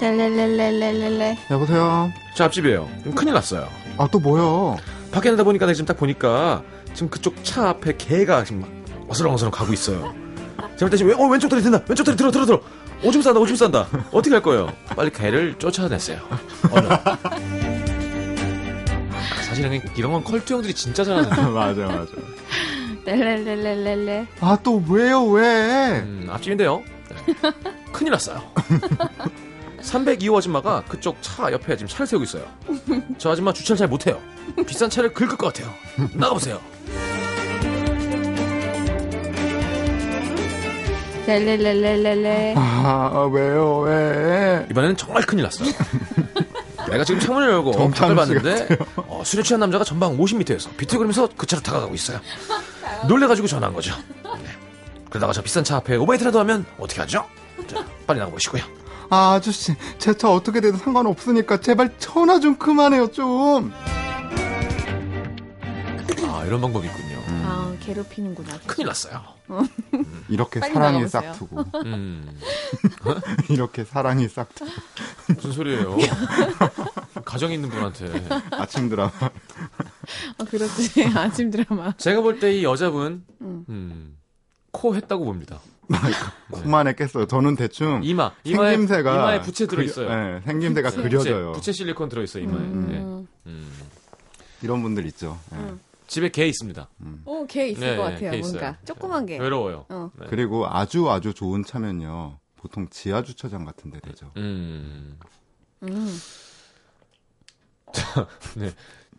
렐렐렐렐렐렐레. 0.00 1.38
여보세요. 1.50 2.12
저 2.36 2.44
앞집이에요. 2.44 2.88
큰일 3.14 3.34
났어요. 3.34 3.68
아 3.96 4.08
또 4.10 4.18
뭐요? 4.18 4.76
밖에 5.14 5.30
나다 5.30 5.44
보니까 5.44 5.66
내가 5.66 5.74
지금 5.74 5.86
딱 5.86 5.96
보니까 5.96 6.62
지금 6.92 7.08
그쪽 7.08 7.42
차 7.44 7.68
앞에 7.70 7.96
개가 7.96 8.44
지금 8.44 8.62
막 8.62 8.70
어슬렁어슬렁 9.08 9.50
가고 9.50 9.72
있어요. 9.72 10.14
제가 10.76 10.80
볼때 10.80 10.96
지금 10.96 11.12
왼- 11.12 11.20
어, 11.20 11.28
왼쪽 11.30 11.48
다리 11.48 11.62
든다. 11.62 11.82
왼쪽 11.88 12.04
다리 12.04 12.16
들어 12.16 12.30
들어 12.30 12.44
들어. 12.46 12.60
오줌 13.02 13.22
싼다. 13.22 13.38
오줌 13.38 13.54
싼다. 13.56 13.86
어떻게 14.12 14.34
할 14.34 14.42
거예요? 14.42 14.72
빨리 14.96 15.10
개를 15.10 15.54
쫓아냈어요. 15.58 16.18
얼른. 16.70 16.88
사실은 19.46 19.80
이런 19.96 20.12
건 20.12 20.24
컬투 20.24 20.54
형들이 20.54 20.74
진짜 20.74 21.04
잘하는데. 21.04 21.42
맞아 21.50 21.82
맞아. 21.86 22.10
렐렐렐렐렐레. 23.04 24.26
아또 24.40 24.82
왜요 24.88 25.24
왜? 25.26 26.00
음, 26.00 26.26
앞집인데요. 26.30 26.82
네. 27.26 27.34
큰일 27.92 28.12
났어요. 28.12 28.42
302호 29.94 30.36
아줌마가 30.36 30.82
그쪽 30.88 31.16
차 31.22 31.50
옆에 31.52 31.76
지금 31.76 31.88
차를 31.88 32.06
세우고 32.06 32.24
있어요. 32.24 32.44
저 33.18 33.30
아줌마 33.30 33.52
주차를 33.52 33.78
잘 33.78 33.88
못해요. 33.88 34.20
비싼 34.66 34.90
차를 34.90 35.12
긁을 35.12 35.36
것 35.36 35.52
같아요. 35.52 35.72
나가보세요. 36.14 36.60
렐렐렐렐렐레. 41.26 42.54
아, 42.56 43.30
왜요, 43.32 43.78
왜? 43.78 44.66
이번에는 44.70 44.96
정말 44.96 45.22
큰일 45.22 45.44
났어요. 45.44 45.70
내가 46.90 47.02
지금 47.04 47.18
창문을 47.20 47.48
열고 47.50 47.72
씨 47.94 48.00
봤는데 48.00 48.68
어, 48.96 49.22
술에 49.24 49.42
취한 49.42 49.60
남자가 49.60 49.84
전방 49.84 50.18
50m에서 50.18 50.76
비틀거리면서 50.76 51.30
그 51.36 51.46
차로 51.46 51.62
다가가고 51.62 51.94
있어요. 51.94 52.20
놀래가지고 53.08 53.48
전화한 53.48 53.74
거죠. 53.74 53.94
네. 54.22 54.50
그러다가 55.08 55.32
저 55.32 55.40
비싼 55.40 55.64
차 55.64 55.76
앞에 55.76 55.96
오바이트라도 55.96 56.38
하면 56.40 56.66
어떻게 56.78 57.00
하죠? 57.00 57.24
자, 57.66 57.82
빨리 58.06 58.18
나가보시고요. 58.18 58.83
아, 59.10 59.34
아저씨, 59.34 59.74
제 59.98 60.14
차 60.14 60.30
어떻게 60.30 60.60
돼도 60.60 60.78
상관없으니까 60.78 61.60
제발 61.60 61.98
전화 61.98 62.40
좀 62.40 62.56
그만해요, 62.56 63.08
좀. 63.10 63.72
아 66.28 66.44
이런 66.44 66.60
방법이 66.60 66.86
있군요. 66.86 67.18
아, 67.46 67.74
괴롭히는구나. 67.80 68.58
큰일 68.66 68.86
났어요. 68.88 69.22
이렇게 70.28 70.60
빨리 70.60 70.72
사랑이 70.72 71.00
나가보세요. 71.02 71.32
싹트고. 71.34 71.64
음, 71.84 72.40
이렇게 73.50 73.84
사랑이 73.84 74.28
싹트고. 74.28 74.70
무슨 75.34 75.52
소리예요? 75.52 75.96
가정 77.24 77.52
있는 77.52 77.68
분한테. 77.68 78.26
아침 78.52 78.88
드라마. 78.88 79.10
어, 80.38 80.44
그렇지. 80.44 81.04
아침 81.14 81.50
드라마. 81.50 81.92
제가 81.96 82.20
볼 82.22 82.38
때 82.40 82.58
이 82.58 82.64
여자분 82.64 83.24
음. 83.40 83.64
음, 83.68 84.16
코 84.70 84.94
했다고 84.96 85.24
봅니다. 85.24 85.60
코만 86.50 86.86
했겠어요. 86.88 87.26
저는 87.26 87.56
대충 87.56 88.00
이마, 88.04 88.32
이마에, 88.44 88.70
생김새가 88.72 89.14
이마에 89.14 89.40
부채 89.42 89.66
들어 89.66 89.82
있어요. 89.82 90.08
네, 90.08 90.40
생김새가 90.44 90.90
부채, 90.90 91.02
그려져요. 91.02 91.52
부채 91.52 91.72
실리콘 91.72 92.08
들어 92.08 92.22
있어요 92.22 92.44
이마에. 92.44 92.58
음. 92.58 92.86
네. 93.44 93.50
음. 93.50 93.72
이런 94.62 94.82
분들 94.82 95.06
있죠. 95.06 95.38
예. 95.52 95.56
음. 95.56 95.80
집에 96.06 96.28
개 96.30 96.46
있습니다. 96.46 96.88
어, 97.24 97.46
개 97.48 97.68
있을 97.68 97.80
네, 97.80 97.96
것 97.96 98.02
같아요. 98.02 98.30
개 98.30 98.38
뭔가. 98.38 98.58
있어요. 98.58 98.76
조그만 98.84 99.26
개. 99.26 99.38
외로워요. 99.38 99.86
어. 99.88 100.10
네. 100.18 100.26
그리고 100.28 100.66
아주 100.68 101.10
아주 101.10 101.32
좋은 101.34 101.64
차면요. 101.64 102.38
보통 102.56 102.88
지하 102.90 103.22
주차장 103.22 103.64
같은 103.64 103.90
데 103.90 104.00
되죠. 104.00 104.30
음. 104.36 105.18
음. 105.82 106.18
네. 108.56 108.70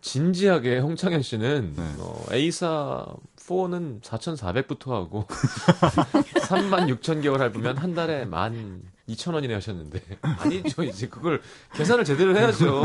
진지하게 0.02 0.80
홍창현 0.80 1.22
씨는 1.24 1.74
네. 1.76 1.84
어, 1.98 2.24
A사 2.32 3.06
4는 3.48 4.02
4,400부터 4.02 4.90
하고 4.92 5.26
3만 6.48 6.88
6천 7.00 7.22
개월 7.22 7.40
할부면 7.42 7.78
한 7.78 7.94
달에 7.94 8.26
1만 8.26 8.82
2천 9.10 9.36
원이네 9.36 9.54
하셨는데 9.54 10.02
아니죠 10.40 10.84
이제 10.84 11.08
그걸 11.08 11.40
계산을 11.76 12.04
제대로 12.06 12.36
해야죠 12.36 12.84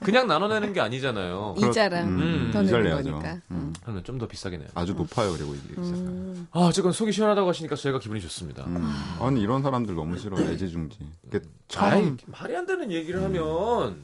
그냥 0.00 0.26
나눠내는 0.26 0.74
게 0.74 0.80
아니잖아요 0.80 1.54
이자랑 1.56 2.08
음, 2.08 2.50
더 2.52 2.62
이자를 2.62 2.84
내는 2.84 2.96
내야죠. 2.96 3.10
거니까. 3.12 3.40
음. 3.50 3.72
그러면 3.80 4.04
좀 4.04 4.18
더 4.18 4.28
비싸게 4.28 4.58
내요 4.58 4.68
아주 4.74 4.92
높아요. 4.94 5.32
그리고 5.32 5.54
이게. 5.54 5.74
음. 5.78 6.46
아 6.52 6.60
어쨌건 6.60 6.92
속이 6.92 7.10
시원하다고 7.12 7.48
하시니까 7.48 7.74
저희가 7.76 7.98
기분이 7.98 8.20
좋습니다 8.20 8.64
음. 8.66 8.76
아니 9.20 9.40
이런 9.40 9.62
사람들 9.62 9.94
너무 9.94 10.18
싫어. 10.18 10.38
애지중지. 10.38 10.98
이게 11.26 11.38
아이, 11.38 12.02
처음 12.02 12.16
말이 12.26 12.54
안 12.56 12.66
되는 12.66 12.92
얘기를 12.92 13.22
하면 13.22 13.96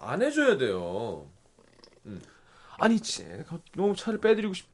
안 0.00 0.22
해줘야 0.22 0.56
돼요. 0.56 1.26
음. 2.06 2.20
아니 2.78 2.98
제가 3.00 3.58
너무 3.76 3.94
차를 3.96 4.20
빼드리고 4.20 4.54
싶 4.54 4.66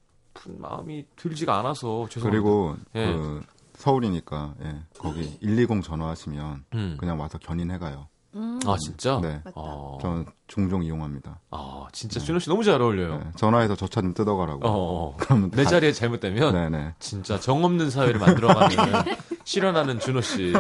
은 0.49 0.61
마음이 0.61 1.07
들지가 1.17 1.59
않아서 1.59 2.07
죄송합니다. 2.09 2.31
그리고 2.31 2.77
예. 2.95 3.07
그 3.13 3.43
서울이니까 3.75 4.55
예, 4.63 4.77
거기 4.99 5.39
120 5.41 5.83
전화하시면 5.83 6.65
음. 6.75 6.97
그냥 6.99 7.21
와서 7.21 7.39
견인해 7.39 7.79
가요. 7.79 8.09
음. 8.35 8.59
아 8.67 8.77
진짜? 8.79 9.19
네. 9.23 9.41
맞다. 9.45 9.53
아, 9.61 9.99
저는 10.01 10.27
종종 10.47 10.83
이용합니다. 10.83 11.41
아 11.51 11.87
진짜 11.93 12.21
준호 12.21 12.39
씨 12.39 12.49
너무 12.51 12.63
잘 12.65 12.81
어울려요. 12.83 13.19
네, 13.19 13.25
전화해서 13.37 13.75
저 13.77 13.87
차 13.89 14.01
좀 14.03 14.13
뜯어가라고. 14.15 14.67
어, 14.67 14.73
어. 15.13 15.17
그러면 15.21 15.51
내 15.53 15.65
다- 15.65 15.71
자리에 15.71 15.93
잘못되면 15.93 16.53
네네. 16.53 16.95
진짜 16.99 17.41
정 17.41 17.65
없는 17.65 17.91
사회를 17.91 18.19
만들어가는 18.21 18.77
실현하는 19.45 20.01
준호 20.01 20.21
씨. 20.21 20.53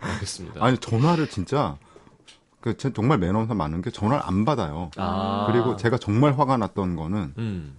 알겠습니다. 0.00 0.62
아니 0.64 0.76
전화를 0.78 1.28
진짜 1.28 1.76
그 2.60 2.76
제- 2.76 2.92
정말 2.92 3.18
매너 3.18 3.38
없는 3.40 3.56
많은 3.56 3.80
게 3.82 3.90
전화를 3.90 4.22
안 4.26 4.44
받아요. 4.44 4.90
아. 4.96 5.46
그리고 5.50 5.76
제가 5.76 5.96
정말 5.98 6.38
화가 6.38 6.56
났던 6.58 6.96
거는 6.96 7.34
음. 7.38 7.76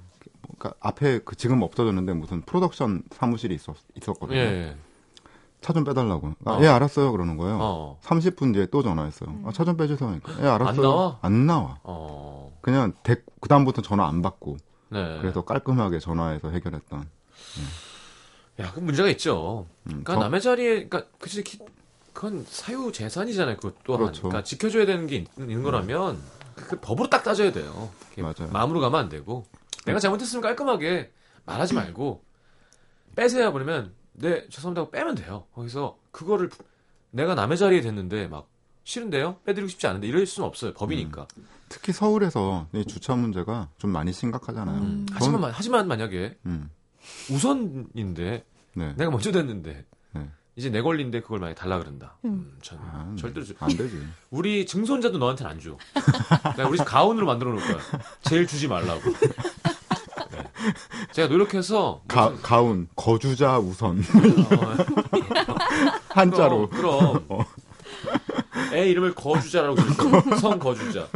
그러니까 0.59 0.73
앞에 0.81 1.19
그 1.25 1.35
지금 1.35 1.61
없어졌는데 1.63 2.13
무슨 2.13 2.41
프로덕션 2.41 3.03
사무실이 3.11 3.55
있었, 3.55 3.75
있었거든요. 3.95 4.37
예. 4.37 4.75
차좀 5.61 5.83
빼달라고. 5.83 6.33
아, 6.45 6.51
어. 6.53 6.59
예 6.61 6.67
알았어요 6.67 7.11
그러는 7.11 7.35
거예요. 7.37 7.57
어. 7.59 7.99
30분 8.03 8.53
뒤에 8.53 8.67
또 8.67 8.81
전화했어요. 8.83 9.39
아, 9.45 9.51
차 9.51 9.65
좀 9.65 9.75
빼주세요. 9.77 10.19
그러니까. 10.21 10.43
예 10.45 10.47
알았어요. 10.49 10.81
나와? 10.81 11.19
안 11.21 11.47
나와. 11.47 11.79
어. 11.83 12.57
그냥 12.61 12.93
그 13.03 13.49
다음부터 13.49 13.81
전화 13.81 14.07
안 14.07 14.21
받고 14.21 14.57
네. 14.89 15.17
그래서 15.21 15.43
깔끔하게 15.43 15.99
전화해서 15.99 16.49
해결했던. 16.51 17.05
야, 18.61 18.71
그 18.73 18.79
문제가 18.79 19.07
있죠. 19.09 19.65
음, 19.83 20.03
그러니까 20.03 20.15
저- 20.15 20.19
남의 20.19 20.41
자리에, 20.41 20.87
그러니까 20.87 21.03
그치, 21.19 21.43
기- 21.43 21.59
그건 22.13 22.43
사유 22.47 22.91
재산이잖아요. 22.91 23.55
그것 23.57 23.75
또한. 23.85 24.01
그렇죠. 24.03 24.23
그러니까 24.23 24.43
지켜줘야 24.43 24.85
되는 24.85 25.07
게 25.07 25.17
있- 25.17 25.27
있는 25.37 25.63
거라면 25.63 26.19
그, 26.55 26.65
그 26.67 26.79
법으로 26.81 27.09
딱 27.09 27.23
따져야 27.23 27.51
돼요. 27.53 27.89
맞아요. 28.17 28.51
마음으로 28.51 28.81
가면 28.81 28.99
안 28.99 29.09
되고 29.09 29.45
내가 29.85 29.99
잘못했으면 29.99 30.41
깔끔하게 30.41 31.11
말하지 31.45 31.73
말고 31.73 32.23
빼세요 33.15 33.51
그러면 33.53 33.93
네 34.13 34.47
죄송합니다 34.49 34.81
하고 34.81 34.91
빼면 34.91 35.15
돼요. 35.15 35.45
거기서 35.53 35.97
그거를 36.11 36.49
부- 36.49 36.63
내가 37.11 37.35
남의 37.35 37.57
자리에 37.57 37.81
됐는데 37.81 38.27
막 38.27 38.47
싫은데요? 38.83 39.37
빼드리고 39.45 39.67
싶지 39.69 39.87
않은데 39.87 40.07
이럴 40.07 40.25
수는 40.25 40.47
없어요. 40.47 40.73
법이니까. 40.73 41.27
특히 41.69 41.91
서울에서 41.93 42.67
이 42.73 42.85
주차 42.85 43.15
문제가 43.15 43.69
좀 43.77 43.91
많이 43.91 44.11
심각하잖아요. 44.11 44.77
음. 44.81 45.05
하지만 45.11 45.41
마- 45.41 45.51
하지만 45.53 45.87
만약에 45.87 46.37
음, 46.45 46.69
우선인데 47.31 48.45
네. 48.73 48.93
내가 48.97 49.11
먼저 49.11 49.31
됐는데 49.31 49.85
네. 50.13 50.29
이제 50.55 50.69
내 50.69 50.81
권리인데 50.81 51.21
그걸 51.21 51.39
만약 51.39 51.53
달라 51.55 51.77
그런다. 51.79 52.17
음. 52.25 52.29
음, 52.29 52.57
전 52.61 52.79
아, 52.81 53.13
절대로 53.17 53.45
주- 53.45 53.53
안 53.59 53.69
되지. 53.69 53.97
우리 54.31 54.65
증손자도 54.65 55.17
너한테는 55.17 55.51
안 55.51 55.59
줘. 55.59 55.77
내가 56.57 56.67
우리 56.67 56.77
집 56.77 56.83
가온으로 56.85 57.25
만들어 57.25 57.51
놓을 57.51 57.61
거야. 57.61 57.79
제일 58.23 58.45
주지 58.47 58.67
말라고. 58.67 59.01
네. 60.65 60.73
제가 61.13 61.27
노력해서 61.29 62.01
가, 62.07 62.29
무슨- 62.29 62.41
가운 62.43 62.87
거주자 62.95 63.57
우선 63.59 63.99
어, 63.99 64.75
한자로 66.09 66.69
그럼, 66.69 67.25
그럼. 67.27 67.45
애 68.73 68.89
이름을 68.89 69.15
거주자라고 69.15 69.75
지었어. 69.75 70.35
성 70.37 70.59
거주자, 70.59 71.07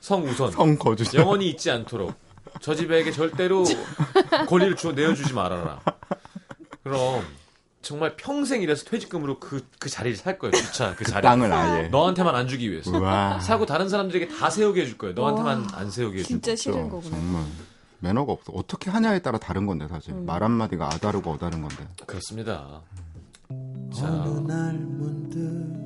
성 0.00 0.24
우선. 0.24 0.50
성 0.52 0.76
거주자. 0.76 1.18
영원히 1.20 1.48
잊지 1.50 1.70
않도록 1.70 2.14
저 2.60 2.74
집에게 2.74 3.10
절대로 3.12 3.64
권리를 4.48 4.76
주어 4.76 4.92
내어주지 4.92 5.32
말아라. 5.34 5.80
그럼 6.82 7.24
정말 7.82 8.14
평생 8.16 8.60
일해서 8.62 8.84
퇴직금으로 8.84 9.38
그, 9.38 9.64
그 9.78 9.88
자리를 9.88 10.16
살 10.16 10.38
거예요. 10.38 10.52
주차 10.52 10.94
그 10.96 11.04
자리. 11.04 11.22
땅을 11.22 11.50
아예. 11.52 11.88
너한테만 11.88 12.34
안 12.34 12.46
주기 12.46 12.70
위해서. 12.70 12.90
우와. 12.90 13.40
사고 13.40 13.64
다른 13.64 13.88
사람들에게 13.88 14.28
다 14.28 14.50
세우게 14.50 14.82
해줄 14.82 14.98
거예요. 14.98 15.14
너한테만 15.14 15.68
안 15.72 15.90
세우게 15.90 16.18
해줄 16.18 16.26
진짜 16.26 16.46
거예요. 16.48 16.56
싫은 16.56 16.88
그렇죠. 16.90 17.10
거구나. 17.10 17.16
정말 17.16 17.42
매너가 18.00 18.32
없어. 18.32 18.52
어떻게 18.54 18.90
하냐에 18.90 19.20
따라 19.20 19.38
다른 19.38 19.66
건데 19.66 19.86
사실 19.88 20.12
음. 20.14 20.24
말 20.26 20.42
한마디가 20.42 20.86
아다르고 20.86 21.30
어다른 21.32 21.60
건데. 21.60 21.76
그렇습니다. 22.06 22.80
자, 23.94 24.06
어느 24.06 24.50
날 24.50 24.74
문득 24.74 25.38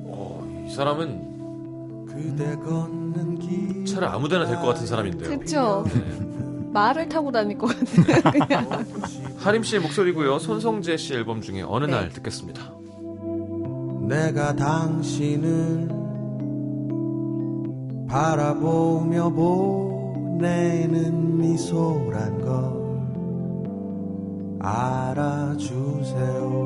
어, 0.07 0.65
이 0.67 0.73
사람은 0.73 2.05
그대 2.07 2.55
걷는 2.55 3.39
길 3.39 3.85
차를 3.85 4.07
아무데나 4.07 4.45
될 4.45 4.57
것 4.57 4.67
같은 4.67 4.85
사람인데요. 4.85 5.83
네. 5.85 6.71
말을 6.71 7.09
타고 7.09 7.31
다닐 7.31 7.57
것 7.57 7.67
같아요. 7.67 8.21
그냥. 8.47 8.85
하림 9.37 9.63
씨의 9.63 9.81
목소리고요. 9.81 10.39
손성재 10.39 10.97
씨 10.97 11.13
앨범 11.13 11.41
중에 11.41 11.61
어느 11.63 11.85
네. 11.85 11.91
날 11.91 12.09
듣겠습니다. 12.09 12.61
내가 14.07 14.55
당신을 14.55 15.89
바라보며 18.07 19.29
보 19.31 19.94
내는 20.37 21.37
미소란 21.37 22.41
걸 22.41 22.85
알아주세요. 24.59 26.65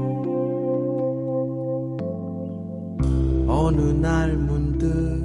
어느 3.47 3.81
날 3.81 4.37
문득 4.37 5.21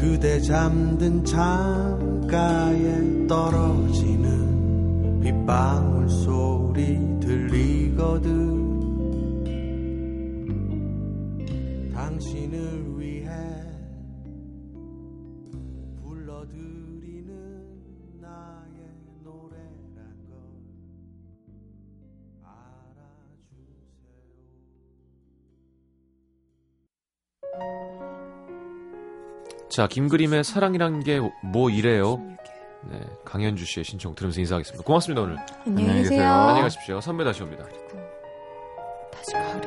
그대 0.00 0.40
잠든 0.40 1.24
창가에 1.24 3.26
떨어지는 3.26 5.20
빗방울 5.20 6.08
소리 6.08 6.98
들리거든 7.20 8.59
자, 29.70 29.86
김그림의 29.86 30.44
사랑이란 30.44 31.02
게 31.04 31.20
뭐 31.42 31.70
이래요? 31.70 32.20
네, 32.90 33.00
강현주 33.24 33.64
씨의 33.64 33.84
신청 33.84 34.14
들으면서 34.14 34.40
인사하겠습니다. 34.40 34.84
고맙습니다, 34.84 35.22
오늘. 35.22 35.36
안녕히 35.66 36.02
계세요. 36.02 36.24
안녕히 36.32 36.62
가십시오. 36.62 37.00
선배 37.00 37.24
다시 37.24 37.42
옵니다. 37.42 37.64
다시 39.12 39.32
가 39.32 39.59